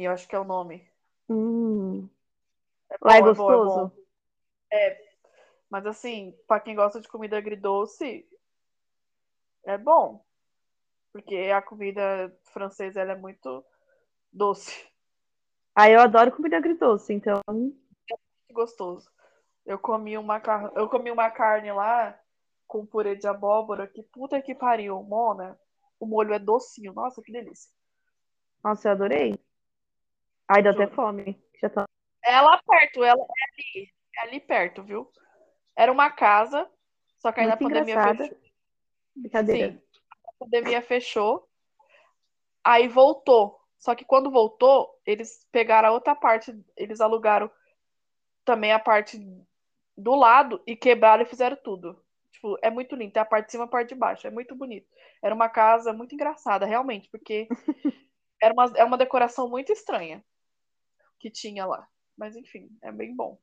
eu 0.00 0.12
acho 0.12 0.26
que 0.26 0.34
é 0.34 0.38
o 0.38 0.44
nome. 0.44 0.88
Hum. 1.28 2.08
É 2.90 2.96
Lá 3.02 3.16
é 3.16 3.20
bom, 3.20 3.28
é 3.28 3.34
bom, 3.34 3.52
é 3.52 3.56
gostoso? 3.56 3.78
bom. 3.78 3.90
Mas 5.70 5.86
assim, 5.86 6.34
pra 6.48 6.58
quem 6.58 6.74
gosta 6.74 7.00
de 7.00 7.08
comida 7.08 7.36
agridoce, 7.36 8.26
é 9.64 9.76
bom. 9.76 10.25
Porque 11.16 11.50
a 11.50 11.62
comida 11.62 12.30
francesa 12.52 13.00
ela 13.00 13.12
é 13.12 13.16
muito 13.16 13.64
doce, 14.30 14.86
Ah, 15.74 15.88
eu 15.88 15.98
adoro 15.98 16.30
comida 16.30 16.58
agridoce, 16.58 17.14
então. 17.14 17.40
muito 17.48 17.78
gostoso. 18.52 19.10
Eu 19.64 19.78
comi 19.78 20.18
uma, 20.18 20.38
car... 20.40 20.70
eu 20.76 20.86
comi 20.90 21.10
uma 21.10 21.30
carne 21.30 21.72
lá 21.72 22.18
com 22.66 22.84
purê 22.84 23.16
de 23.16 23.26
abóbora, 23.26 23.86
que 23.86 24.02
puta 24.02 24.42
que 24.42 24.54
pariu, 24.54 25.02
Mona. 25.02 25.58
O 25.98 26.04
molho 26.04 26.34
é 26.34 26.38
docinho, 26.38 26.92
nossa, 26.92 27.22
que 27.22 27.32
delícia. 27.32 27.72
Nossa, 28.62 28.88
eu 28.88 28.92
adorei. 28.92 29.40
Ai, 30.46 30.62
deu 30.62 30.72
até 30.72 30.86
fome. 30.86 31.42
Já 31.62 31.70
tô... 31.70 31.84
É 32.24 32.40
lá 32.42 32.60
perto, 32.62 33.02
ela 33.02 33.22
é 33.22 33.24
ali, 33.24 33.90
é 34.18 34.20
ali 34.20 34.40
perto, 34.40 34.82
viu? 34.82 35.10
Era 35.74 35.90
uma 35.90 36.10
casa, 36.10 36.70
só 37.18 37.32
que 37.32 37.40
aí 37.40 37.46
na 37.46 37.56
pandemia 37.56 37.94
engraçada. 37.94 38.24
fechou. 38.24 38.38
Brincadeira. 39.16 39.72
Sim, 39.72 39.85
pandemia 40.38 40.82
fechou, 40.82 41.48
aí 42.64 42.88
voltou. 42.88 43.60
Só 43.78 43.94
que 43.94 44.04
quando 44.04 44.30
voltou, 44.30 45.00
eles 45.04 45.46
pegaram 45.52 45.88
a 45.88 45.92
outra 45.92 46.14
parte, 46.14 46.58
eles 46.76 47.00
alugaram 47.00 47.50
também 48.44 48.72
a 48.72 48.78
parte 48.78 49.18
do 49.96 50.14
lado 50.14 50.62
e 50.66 50.76
quebraram 50.76 51.22
e 51.22 51.26
fizeram 51.26 51.56
tudo. 51.56 52.02
Tipo, 52.30 52.58
é 52.62 52.70
muito 52.70 52.94
lindo, 52.94 53.12
tem 53.12 53.22
a 53.22 53.26
parte 53.26 53.46
de 53.46 53.52
cima 53.52 53.64
e 53.64 53.66
a 53.66 53.70
parte 53.70 53.88
de 53.90 53.94
baixo, 53.94 54.26
é 54.26 54.30
muito 54.30 54.54
bonito. 54.54 54.86
Era 55.22 55.34
uma 55.34 55.48
casa 55.48 55.92
muito 55.92 56.14
engraçada, 56.14 56.66
realmente, 56.66 57.08
porque 57.10 57.48
era 58.42 58.52
uma, 58.52 58.72
é 58.76 58.84
uma 58.84 58.98
decoração 58.98 59.48
muito 59.48 59.72
estranha 59.72 60.24
que 61.18 61.30
tinha 61.30 61.66
lá. 61.66 61.88
Mas 62.16 62.36
enfim, 62.36 62.68
é 62.82 62.92
bem 62.92 63.14
bom. 63.14 63.38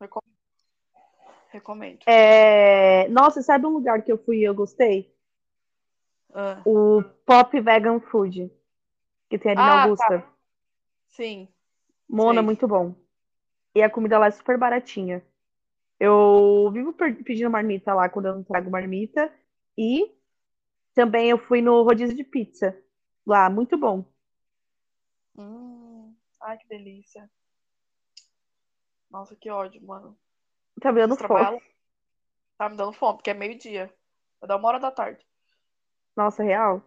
Recomendo. 0.00 0.35
Recomendo. 1.52 2.04
É... 2.06 3.08
Nossa, 3.08 3.42
sabe 3.42 3.66
um 3.66 3.70
lugar 3.70 4.02
que 4.02 4.10
eu 4.12 4.18
fui 4.18 4.38
e 4.38 4.44
eu 4.44 4.54
gostei? 4.54 5.12
Ah, 6.34 6.62
O 6.64 7.02
Pop 7.24 7.60
Vegan 7.60 8.00
Food, 8.00 8.50
que 9.30 9.38
tem 9.38 9.52
ali 9.52 9.60
na 9.62 9.72
Ah, 9.72 9.82
Augusta. 9.84 10.24
sim. 11.08 11.48
Mona, 12.08 12.40
sei. 12.40 12.44
muito 12.44 12.68
bom. 12.68 12.94
E 13.74 13.82
a 13.82 13.90
comida 13.90 14.18
lá 14.18 14.26
é 14.26 14.30
super 14.30 14.58
baratinha. 14.58 15.22
Eu 15.98 16.70
vivo 16.72 16.92
pedindo 16.92 17.50
marmita 17.50 17.94
lá 17.94 18.08
quando 18.08 18.26
eu 18.26 18.34
não 18.36 18.42
trago 18.44 18.70
marmita. 18.70 19.32
E 19.78 20.12
também 20.94 21.30
eu 21.30 21.38
fui 21.38 21.60
no 21.62 21.82
rodízio 21.82 22.16
de 22.16 22.24
pizza 22.24 22.76
lá, 23.26 23.48
muito 23.50 23.76
bom. 23.78 24.04
Hum, 25.36 26.14
ai, 26.40 26.58
que 26.58 26.66
delícia. 26.68 27.30
Nossa, 29.10 29.34
que 29.34 29.50
ódio, 29.50 29.82
mano. 29.84 30.16
Tá 30.80 30.92
me 30.92 31.00
dando 31.00 31.16
fome. 31.16 31.62
Tá 32.58 32.68
me 32.68 32.76
dando 32.76 32.92
fome, 32.92 33.18
porque 33.18 33.30
é 33.30 33.34
meio-dia. 33.34 33.92
Vai 34.40 34.48
dar 34.48 34.56
uma 34.56 34.68
hora 34.68 34.80
da 34.80 34.90
tarde. 34.90 35.24
Nossa, 36.16 36.42
real. 36.42 36.82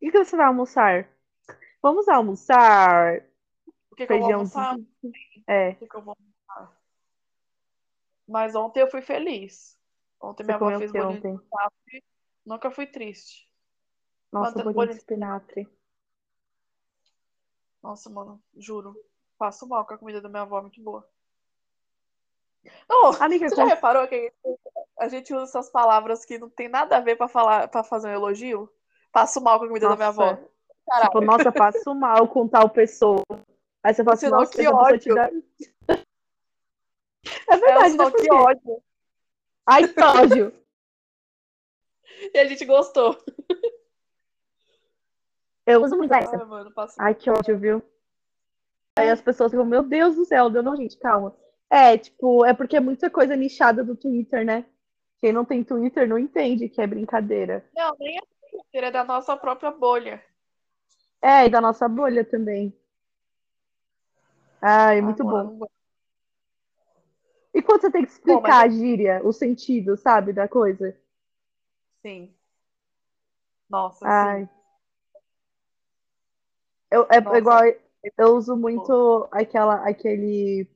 E 0.00 0.08
o 0.08 0.12
que 0.12 0.24
você 0.24 0.36
vai 0.36 0.46
almoçar? 0.46 1.08
Vamos 1.82 2.08
almoçar 2.08 3.22
O 3.90 3.94
que 3.96 4.06
que 4.06 4.12
eu 4.12 4.18
vou 4.18 4.32
almoçar? 4.32 4.76
É, 5.46 5.70
O 5.70 5.76
que 5.76 5.86
que 5.88 5.96
eu 5.96 6.02
vou 6.02 6.16
almoçar? 6.16 6.80
Mas 8.26 8.54
ontem 8.54 8.80
eu 8.80 8.90
fui 8.90 9.02
feliz. 9.02 9.78
Ontem 10.20 10.42
você 10.44 10.46
minha 10.46 10.56
avó 10.56 10.78
fez 10.78 10.90
bolinho 10.92 11.20
de 11.20 11.28
espinafre. 11.28 12.04
Nunca 12.46 12.70
fui 12.70 12.86
triste. 12.86 13.50
Nossa, 14.32 14.50
Manda- 14.58 14.64
bolinho 14.72 14.92
de 14.94 14.98
espinafre. 14.98 15.68
Nossa, 17.82 18.08
mano, 18.08 18.42
juro. 18.56 18.96
Passo 19.36 19.68
mal 19.68 19.86
com 19.86 19.94
a 19.94 19.98
comida 19.98 20.20
da 20.20 20.28
minha 20.28 20.42
avó, 20.42 20.58
é 20.58 20.62
muito 20.62 20.82
boa. 20.82 21.06
Não, 22.88 23.10
Amiga, 23.20 23.48
você 23.48 23.56
já 23.56 23.62
com- 23.62 23.68
reparou 23.68 24.06
que 24.08 24.32
a 24.98 25.08
gente, 25.08 25.34
usa 25.34 25.44
essas 25.44 25.70
palavras 25.70 26.24
que 26.24 26.38
não 26.38 26.48
tem 26.48 26.68
nada 26.68 26.96
a 26.96 27.00
ver 27.00 27.16
pra 27.16 27.28
falar, 27.28 27.68
para 27.68 27.82
fazer 27.84 28.08
um 28.08 28.12
elogio? 28.12 28.70
Passo 29.12 29.40
mal 29.40 29.58
com 29.58 29.64
a 29.64 29.68
comida 29.68 29.88
da 29.88 29.96
minha 29.96 30.08
avó. 30.08 30.26
Nossa, 30.32 30.48
Caralho. 30.86 31.10
tipo, 31.10 31.20
nossa, 31.20 31.52
passo 31.52 31.94
mal 31.94 32.28
com 32.28 32.48
tal 32.48 32.68
pessoa. 32.68 33.22
Aí 33.82 33.94
você 33.94 34.02
fala 34.02 34.14
assim, 34.14 34.28
nossa, 34.28 34.52
que 34.52 34.58
te 34.58 34.68
ódio. 34.68 35.14
dá. 35.14 35.30
É 37.48 37.54
Ela 37.54 37.60
verdade? 37.88 37.96
Por 37.96 38.12
que 38.12 38.32
ódio. 38.32 38.82
Ai, 39.66 39.88
que 39.88 40.02
ódio. 40.02 40.64
E 42.32 42.38
a 42.38 42.46
gente 42.46 42.64
gostou. 42.64 43.18
Eu 45.66 45.82
uso 45.82 45.96
muito 45.96 46.12
essa. 46.12 46.36
Ai, 46.36 46.44
mano, 46.44 46.72
Ai, 46.98 47.14
que 47.14 47.30
ódio, 47.30 47.58
viu? 47.58 47.82
Aí 48.96 49.10
as 49.10 49.20
pessoas 49.20 49.50
ficam, 49.50 49.64
meu 49.64 49.82
Deus 49.82 50.14
do 50.14 50.24
céu, 50.24 50.48
deu 50.50 50.62
não, 50.62 50.76
gente, 50.76 50.96
calma. 50.98 51.34
É, 51.74 51.98
tipo, 51.98 52.44
é 52.44 52.54
porque 52.54 52.76
é 52.76 52.80
muita 52.80 53.10
coisa 53.10 53.34
nichada 53.34 53.82
do 53.82 53.96
Twitter, 53.96 54.44
né? 54.46 54.64
Quem 55.18 55.32
não 55.32 55.44
tem 55.44 55.64
Twitter 55.64 56.08
não 56.08 56.16
entende 56.16 56.68
que 56.68 56.80
é 56.80 56.86
brincadeira. 56.86 57.68
Não, 57.74 57.94
nem 57.98 58.16
é 58.16 58.20
Twitter, 58.50 58.84
é 58.84 58.90
da 58.90 59.04
nossa 59.04 59.36
própria 59.36 59.70
bolha. 59.70 60.24
É, 61.20 61.46
e 61.46 61.50
da 61.50 61.60
nossa 61.60 61.88
bolha 61.88 62.24
também. 62.24 62.72
Ai, 64.62 65.00
Ah, 65.00 65.02
muito 65.02 65.24
bom. 65.24 65.66
E 67.54 67.62
quando 67.62 67.80
você 67.80 67.90
tem 67.90 68.04
que 68.04 68.10
explicar 68.12 68.42
mas 68.42 68.64
a 68.64 68.68
gíria, 68.68 69.20
o 69.24 69.32
sentido, 69.32 69.96
sabe, 69.96 70.32
da 70.32 70.46
coisa? 70.46 70.96
sim. 72.02 72.34
Nossa, 73.68 74.08
sim. 74.10 74.10
Ai. 74.10 74.48
Eu, 76.90 77.06
é 77.10 77.20
Nossa. 77.20 77.38
igual, 77.38 77.60
eu 78.18 78.36
uso 78.36 78.56
muito 78.56 79.28
aquela, 79.32 79.88
aquele, 79.88 80.68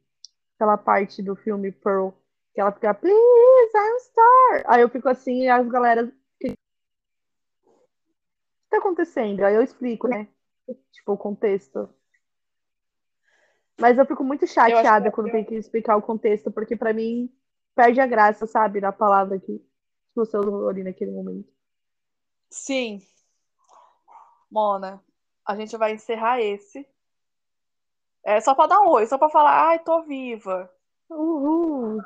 aquela 0.58 0.76
parte 0.76 1.22
do 1.22 1.36
filme 1.36 1.70
Pearl, 1.70 2.10
que 2.52 2.60
ela 2.60 2.72
fica, 2.72 2.92
please, 2.92 3.72
I'm 3.76 4.00
star. 4.00 4.64
Aí 4.66 4.82
eu 4.82 4.88
fico 4.88 5.08
assim, 5.08 5.42
e 5.42 5.48
as 5.48 5.66
galera, 5.68 6.04
o 6.04 6.12
que 6.40 6.54
tá 8.68 8.78
acontecendo? 8.78 9.44
Aí 9.44 9.54
eu 9.54 9.62
explico, 9.62 10.08
né? 10.08 10.26
Tipo, 10.90 11.12
o 11.12 11.16
contexto. 11.16 11.88
Mas 13.80 13.96
eu 13.96 14.04
fico 14.04 14.24
muito 14.24 14.44
chateada 14.48 15.12
quando 15.12 15.30
tem 15.30 15.44
que 15.44 15.54
explicar 15.54 15.96
o 15.96 16.02
contexto, 16.02 16.50
porque 16.50 16.74
pra 16.74 16.92
mim 16.92 17.32
perde 17.76 18.00
a 18.00 18.06
graça, 18.06 18.44
sabe, 18.44 18.80
da 18.80 18.90
palavra 18.90 19.38
que 19.38 19.64
você 20.12 20.36
usou 20.36 20.68
ali 20.68 20.82
naquele 20.82 21.12
momento. 21.12 21.48
Sim. 22.50 23.00
Mona, 24.50 25.00
a 25.46 25.54
gente 25.54 25.76
vai 25.76 25.92
encerrar 25.92 26.40
esse. 26.40 26.84
É 28.24 28.40
só 28.40 28.54
pra 28.54 28.66
dar 28.66 28.80
um 28.80 28.88
oi, 28.88 29.06
só 29.06 29.16
pra 29.16 29.28
falar, 29.28 29.68
ai, 29.68 29.78
tô 29.78 30.02
viva. 30.02 30.70
Uhul. 31.10 32.00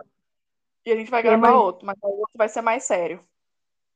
E 0.85 0.93
a 0.93 0.97
gente 0.97 1.11
vai 1.11 1.21
E 1.21 1.25
gravar 1.25 1.39
mas- 1.53 1.55
outro, 1.57 1.87
mas 1.87 1.97
o 2.03 2.07
outro 2.09 2.37
vai 2.37 2.49
ser 2.49 2.61
mais 2.63 2.85
sério. 2.85 3.23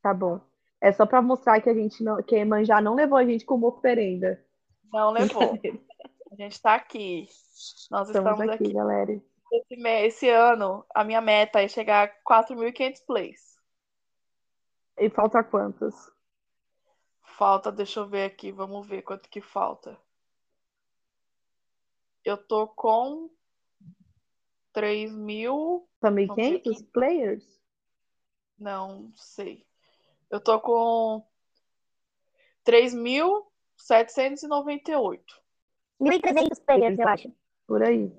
Tá 0.02 0.12
bom. 0.14 0.40
É 0.80 0.92
só 0.92 1.06
pra 1.06 1.22
mostrar 1.22 1.60
que 1.60 1.70
a 1.70 1.74
gente 1.74 2.02
não, 2.02 2.22
que 2.22 2.34
a 2.34 2.38
Iemanjá 2.38 2.80
não 2.80 2.94
levou 2.94 3.18
a 3.18 3.24
gente 3.24 3.44
como 3.44 3.66
oferenda. 3.66 4.44
Não 4.92 5.10
levou. 5.10 5.42
A 6.30 6.34
gente 6.36 6.60
tá 6.60 6.74
aqui. 6.74 7.28
Nós 7.90 8.08
Estamos 8.08 8.32
estamos 8.32 8.40
aqui, 8.54 8.64
aqui. 8.64 8.72
galera. 8.72 9.12
Esse, 9.52 9.88
esse 10.06 10.28
ano, 10.28 10.84
a 10.94 11.02
minha 11.04 11.20
meta 11.20 11.62
é 11.62 11.68
chegar 11.68 12.04
a 12.08 12.08
4.500 12.44 13.00
plays. 13.06 13.56
E 14.98 15.08
falta 15.08 15.42
quantos? 15.42 15.94
Falta, 17.22 17.70
deixa 17.72 18.00
eu 18.00 18.06
ver 18.08 18.24
aqui, 18.24 18.50
vamos 18.52 18.86
ver 18.86 19.02
quanto 19.02 19.28
que 19.28 19.40
falta. 19.40 19.96
Eu 22.26 22.36
tô 22.36 22.66
com 22.66 23.30
3 24.72 25.14
mil. 25.14 25.88
Também 26.00 26.26
ver 26.26 26.60
500 26.60 26.82
players? 26.90 27.46
Não 28.58 29.12
sei. 29.14 29.64
Eu 30.28 30.40
tô 30.40 30.60
com 30.60 31.24
3.798. 32.64 35.22
1.300 36.00 36.64
players, 36.66 36.98
eu 36.98 37.08
acho. 37.08 37.32
Por 37.64 37.84
aí. 37.84 38.10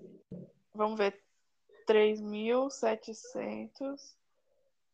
Vamos 0.73 0.97
ver. 0.97 1.21
3.700 1.85 4.15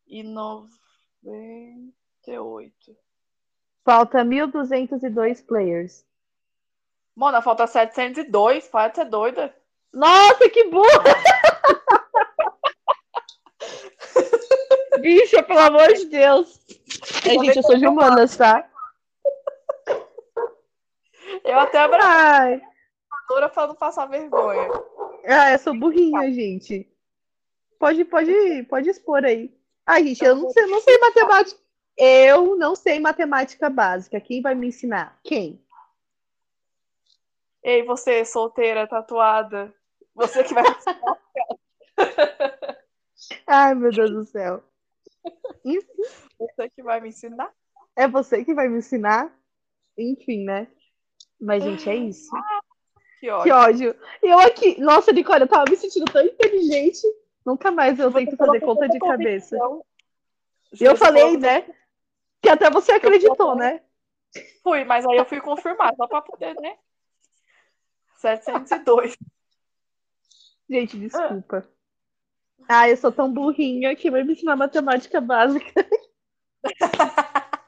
e 0.08 0.24
98. 0.24 2.98
Falta 3.86 4.26
1.202 4.26 5.46
players. 5.46 6.04
Mona, 7.16 7.42
falta 7.42 7.68
702. 7.68 8.68
Para 8.68 8.90
de 8.90 8.96
ser 8.96 9.06
doida. 9.06 9.56
Nossa, 9.94 10.50
que 10.50 10.70
burra! 10.70 10.90
Bicha, 15.00 15.44
pelo 15.44 15.60
amor 15.60 15.94
de 15.94 16.06
Deus. 16.06 16.60
É, 17.26 17.32
gente, 17.32 17.58
eu 17.58 17.64
sou 17.64 17.78
de 17.78 17.88
humanas, 17.88 18.38
tá? 18.38 18.68
Eu 21.44 21.60
até 21.60 21.80
abraço 21.80 22.08
Ai, 22.08 22.62
a 23.44 23.50
pra 23.50 23.68
não 23.68 23.76
passar 23.76 24.06
vergonha. 24.06 24.70
ah, 25.26 25.52
eu 25.52 25.60
sou 25.60 25.74
burrinha, 25.74 26.32
gente. 26.32 26.88
Pode, 27.80 28.06
pode, 28.06 28.64
pode 28.70 28.90
expor 28.90 29.26
aí. 29.26 29.54
Ai, 29.86 30.08
gente, 30.08 30.24
eu 30.24 30.36
não 30.36 30.50
sei, 30.50 30.66
não 30.68 30.82
sei 30.82 30.98
matemática. 31.00 31.60
Eu 31.98 32.56
não 32.56 32.76
sei 32.76 33.00
matemática 33.00 33.70
básica. 33.70 34.22
Quem 34.22 34.42
vai 34.42 34.56
me 34.56 34.68
ensinar? 34.68 35.20
Quem? 35.24 35.63
Ei, 37.64 37.84
você, 37.84 38.26
solteira, 38.26 38.88
tatuada. 38.88 39.74
Você 40.16 40.44
que 40.44 40.54
vai. 40.54 40.64
Ai, 43.48 43.74
meu 43.74 43.92
Deus 43.92 44.12
do 44.12 44.26
céu. 44.26 44.64
Enfim, 45.64 46.04
você 46.38 46.70
que 46.70 46.84
vai 46.84 47.00
me 47.00 47.10
ensinar. 47.10 47.50
é 47.96 48.08
você 48.08 48.44
que 48.44 48.54
vai 48.54 48.68
me 48.68 48.80
ensinar? 48.80 49.34
Enfim, 49.98 50.44
né? 50.44 50.68
Mas, 51.40 51.64
gente, 51.64 51.90
é 51.90 51.96
isso. 51.96 52.30
Que 53.20 53.28
Que 53.28 53.32
ódio. 53.32 53.56
ódio. 53.56 53.96
Eu 54.22 54.40
aqui, 54.40 54.80
nossa, 54.82 55.14
Nicole, 55.14 55.44
eu 55.44 55.48
tava 55.48 55.70
me 55.70 55.78
sentindo 55.78 56.12
tão 56.12 56.22
inteligente. 56.22 57.02
Nunca 57.46 57.72
mais 57.72 57.98
eu 58.00 58.12
tento 58.12 58.36
fazer 58.36 58.60
conta 58.60 58.90
de 58.90 59.00
cabeça. 59.00 59.58
E 60.80 60.84
eu 60.84 60.98
falei, 60.98 61.38
né? 61.38 61.66
Que 62.42 62.50
até 62.50 62.70
você 62.70 62.92
acreditou, 62.92 63.56
né? 63.56 63.82
Fui, 64.62 64.84
mas 64.84 65.06
aí 65.06 65.18
eu 65.18 65.26
fui 65.26 65.40
confirmar, 65.40 65.96
só 65.96 66.08
pra 66.08 66.22
poder, 66.22 66.56
né? 66.56 66.78
702. 68.24 69.18
Gente, 70.70 70.98
desculpa. 70.98 71.68
Ah, 72.70 72.90
eu 72.90 72.96
sou 72.96 73.12
tão 73.12 73.32
burrinha 73.32 73.94
que 73.96 74.10
vai 74.10 74.24
me 74.24 74.34
ensinar 74.34 74.56
matemática 74.56 75.20
básica. 75.20 75.72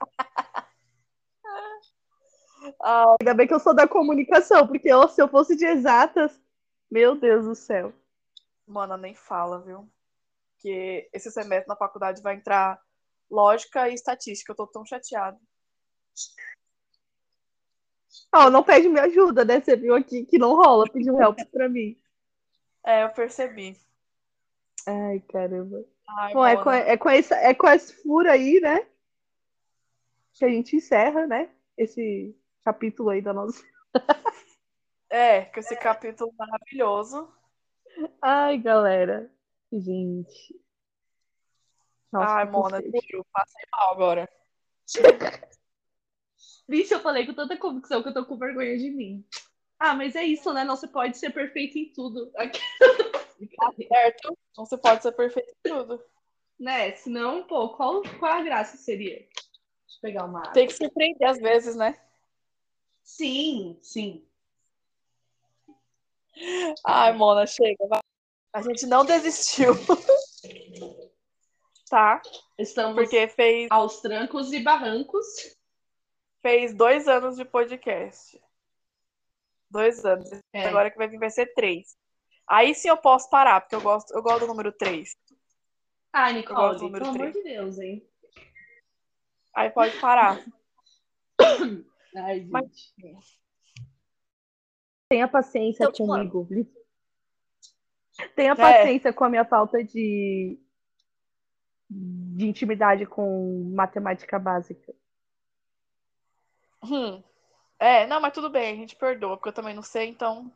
Ah, 2.82 3.16
Ainda 3.20 3.34
bem 3.34 3.48
que 3.48 3.54
eu 3.54 3.60
sou 3.60 3.76
da 3.76 3.88
comunicação, 3.88 4.66
porque 4.68 4.88
eu- 4.88 5.08
se 5.08 5.22
eu 5.22 5.28
fosse 5.28 5.56
de 5.56 5.66
exatas, 5.66 6.40
meu 6.90 7.16
Deus 7.16 7.46
do 7.46 7.54
céu. 7.56 7.94
Mano, 8.66 8.98
nem 8.98 9.14
fala, 9.14 9.62
viu? 9.62 9.88
Que 10.60 11.08
esse 11.14 11.32
semestre 11.32 11.68
na 11.68 11.76
faculdade 11.76 12.22
vai 12.22 12.36
entrar 12.36 12.80
lógica 13.30 13.90
e 13.90 13.94
estatística. 13.94 14.52
Eu 14.52 14.56
tô 14.56 14.68
tão 14.68 14.86
chateada. 14.86 15.38
Ó, 18.34 18.50
não 18.50 18.64
pede 18.64 18.90
minha 18.90 19.04
ajuda, 19.04 19.46
né? 19.46 19.60
Você 19.60 19.76
viu 19.76 19.96
aqui 19.96 20.26
que 20.26 20.38
não 20.38 20.56
rola, 20.56 20.90
pediu 20.90 21.20
help 21.20 21.40
pra 21.52 21.70
mim. 21.70 21.98
É, 22.86 23.04
eu 23.04 23.10
percebi. 23.10 23.78
Ai, 24.86 25.20
caramba. 25.22 25.84
Ai, 26.08 26.34
Bom, 26.34 26.46
é 26.46 26.54
Mona. 26.54 26.64
com, 26.64 26.72
é 26.72 26.98
com 26.98 27.10
esse, 27.10 27.34
é 27.34 27.54
com 27.54 27.68
esse 27.68 27.94
furo 28.04 28.30
aí, 28.30 28.60
né? 28.62 28.86
Que 30.34 30.46
a 30.46 30.50
gente 30.50 30.76
encerra, 30.76 31.26
né? 31.26 31.50
Esse 31.78 32.36
capítulo 32.64 33.10
aí 33.10 33.22
da 33.22 33.34
nossa. 33.34 33.64
É, 35.08 35.46
com 35.46 35.60
esse 35.60 35.76
capítulo 35.78 36.34
maravilhoso. 36.38 37.32
Ai, 38.22 38.58
galera. 38.58 39.32
Gente. 39.72 40.60
Nossa, 42.12 42.34
Ai, 42.34 42.46
Mona, 42.46 42.82
juro, 42.82 43.26
passei 43.32 43.64
mal 43.72 43.94
agora. 43.94 44.30
Vixe, 46.68 46.94
eu 46.94 47.00
falei 47.00 47.26
com 47.26 47.34
tanta 47.34 47.58
convicção 47.58 48.02
que 48.02 48.10
eu 48.10 48.14
tô 48.14 48.26
com 48.26 48.38
vergonha 48.38 48.78
de 48.78 48.90
mim. 48.90 49.24
Ah, 49.80 49.94
mas 49.94 50.16
é 50.16 50.24
isso, 50.24 50.52
né? 50.54 50.64
Não 50.64 50.76
se 50.76 50.88
pode 50.88 51.18
ser 51.18 51.32
perfeito 51.32 51.78
em 51.78 51.92
tudo. 51.94 52.32
Aqui- 52.38 52.60
Certo? 53.88 54.38
Então 54.52 54.66
você 54.66 54.78
pode 54.78 55.04
ser 55.04 55.12
perfeito 55.12 55.50
em 55.50 55.70
tudo. 55.70 56.04
né? 56.60 56.94
Senão, 56.96 57.44
pô, 57.44 57.70
qual, 57.76 58.02
qual 58.18 58.32
a 58.34 58.42
graça 58.42 58.78
seria? 58.78 59.16
Deixa 59.20 59.98
eu 59.98 60.02
pegar 60.02 60.26
uma 60.26 60.40
água. 60.40 60.54
Tem 60.54 60.68
que 60.68 60.74
surpreender 60.74 61.28
às 61.30 61.38
vezes, 61.38 61.76
né? 61.76 62.00
Sim, 63.04 63.78
sim. 63.82 64.26
Ai, 66.86 67.14
Mona, 67.14 67.46
chega. 67.46 67.86
vai. 67.88 68.00
A 68.54 68.62
gente 68.62 68.86
não 68.88 69.06
desistiu. 69.06 69.74
tá? 71.90 72.22
Estamos 72.58 72.96
Porque 72.96 73.28
fez, 73.28 73.68
aos 73.70 74.00
trancos 74.02 74.52
e 74.54 74.60
barrancos. 74.62 75.26
Fez 76.46 76.76
dois 76.76 77.08
anos 77.08 77.38
de 77.38 77.44
podcast. 77.44 78.40
Dois 79.68 80.06
anos. 80.06 80.30
É. 80.54 80.68
Agora 80.68 80.92
que 80.92 80.98
vai 80.98 81.08
vir 81.08 81.18
vai 81.18 81.32
ser 81.32 81.48
três. 81.56 81.98
Aí 82.48 82.76
sim 82.76 82.88
eu 82.88 82.98
posso 82.98 83.28
parar, 83.32 83.62
porque 83.62 83.74
eu 83.74 83.82
gosto, 83.82 84.14
eu 84.14 84.22
gosto 84.22 84.42
do 84.42 84.48
número 84.48 84.72
três. 84.72 85.18
Ai, 86.14 86.34
Eu 86.34 86.36
Nicole, 86.36 86.78
pelo 86.92 87.04
amor 87.08 87.14
três. 87.18 87.34
de 87.34 87.42
Deus, 87.44 87.80
hein? 87.80 88.08
Aí 89.56 89.72
pode 89.72 90.00
parar. 90.00 90.40
Ai, 92.16 92.40
gente. 92.42 92.52
Mas- 92.52 92.94
Tenha 95.10 95.28
paciência 95.28 95.84
Então, 95.86 95.92
tipo, 95.94 96.08
comigo. 96.08 96.48
Tenha 98.36 98.52
É. 98.52 98.56
paciência 98.56 99.12
com 99.12 99.24
a 99.24 99.30
minha 99.32 99.46
falta 99.46 99.84
de, 99.84 100.60
de 101.90 102.46
intimidade 102.48 103.08
com 103.08 103.72
matemática 103.76 104.38
básica. 104.38 104.94
Hum. 106.90 107.24
É, 107.80 108.06
não, 108.08 108.22
mas 108.22 108.34
tudo 108.34 108.50
bem, 108.50 108.74
a 108.74 108.76
gente 108.76 108.96
perdoa, 108.96 109.38
porque 109.38 109.50
eu 109.50 109.54
também 109.54 109.74
não 109.74 109.84
sei, 109.84 110.08
então. 110.08 110.52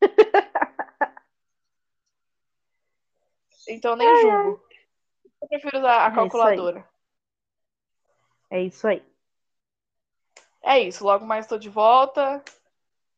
Então 3.68 3.96
nem 3.96 4.08
julgo. 4.20 4.64
Eu 5.42 5.48
prefiro 5.48 5.78
usar 5.78 6.06
a 6.06 6.12
É 6.12 6.14
calculadora. 6.14 6.88
É 8.48 8.62
isso 8.62 8.86
aí. 8.86 9.02
É 10.62 10.80
isso, 10.80 11.04
logo 11.04 11.24
mais 11.26 11.44
estou 11.44 11.58
de 11.58 11.68
volta. 11.68 12.42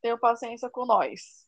Tenham 0.00 0.18
paciência 0.18 0.70
com 0.70 0.86
nós. 0.86 1.47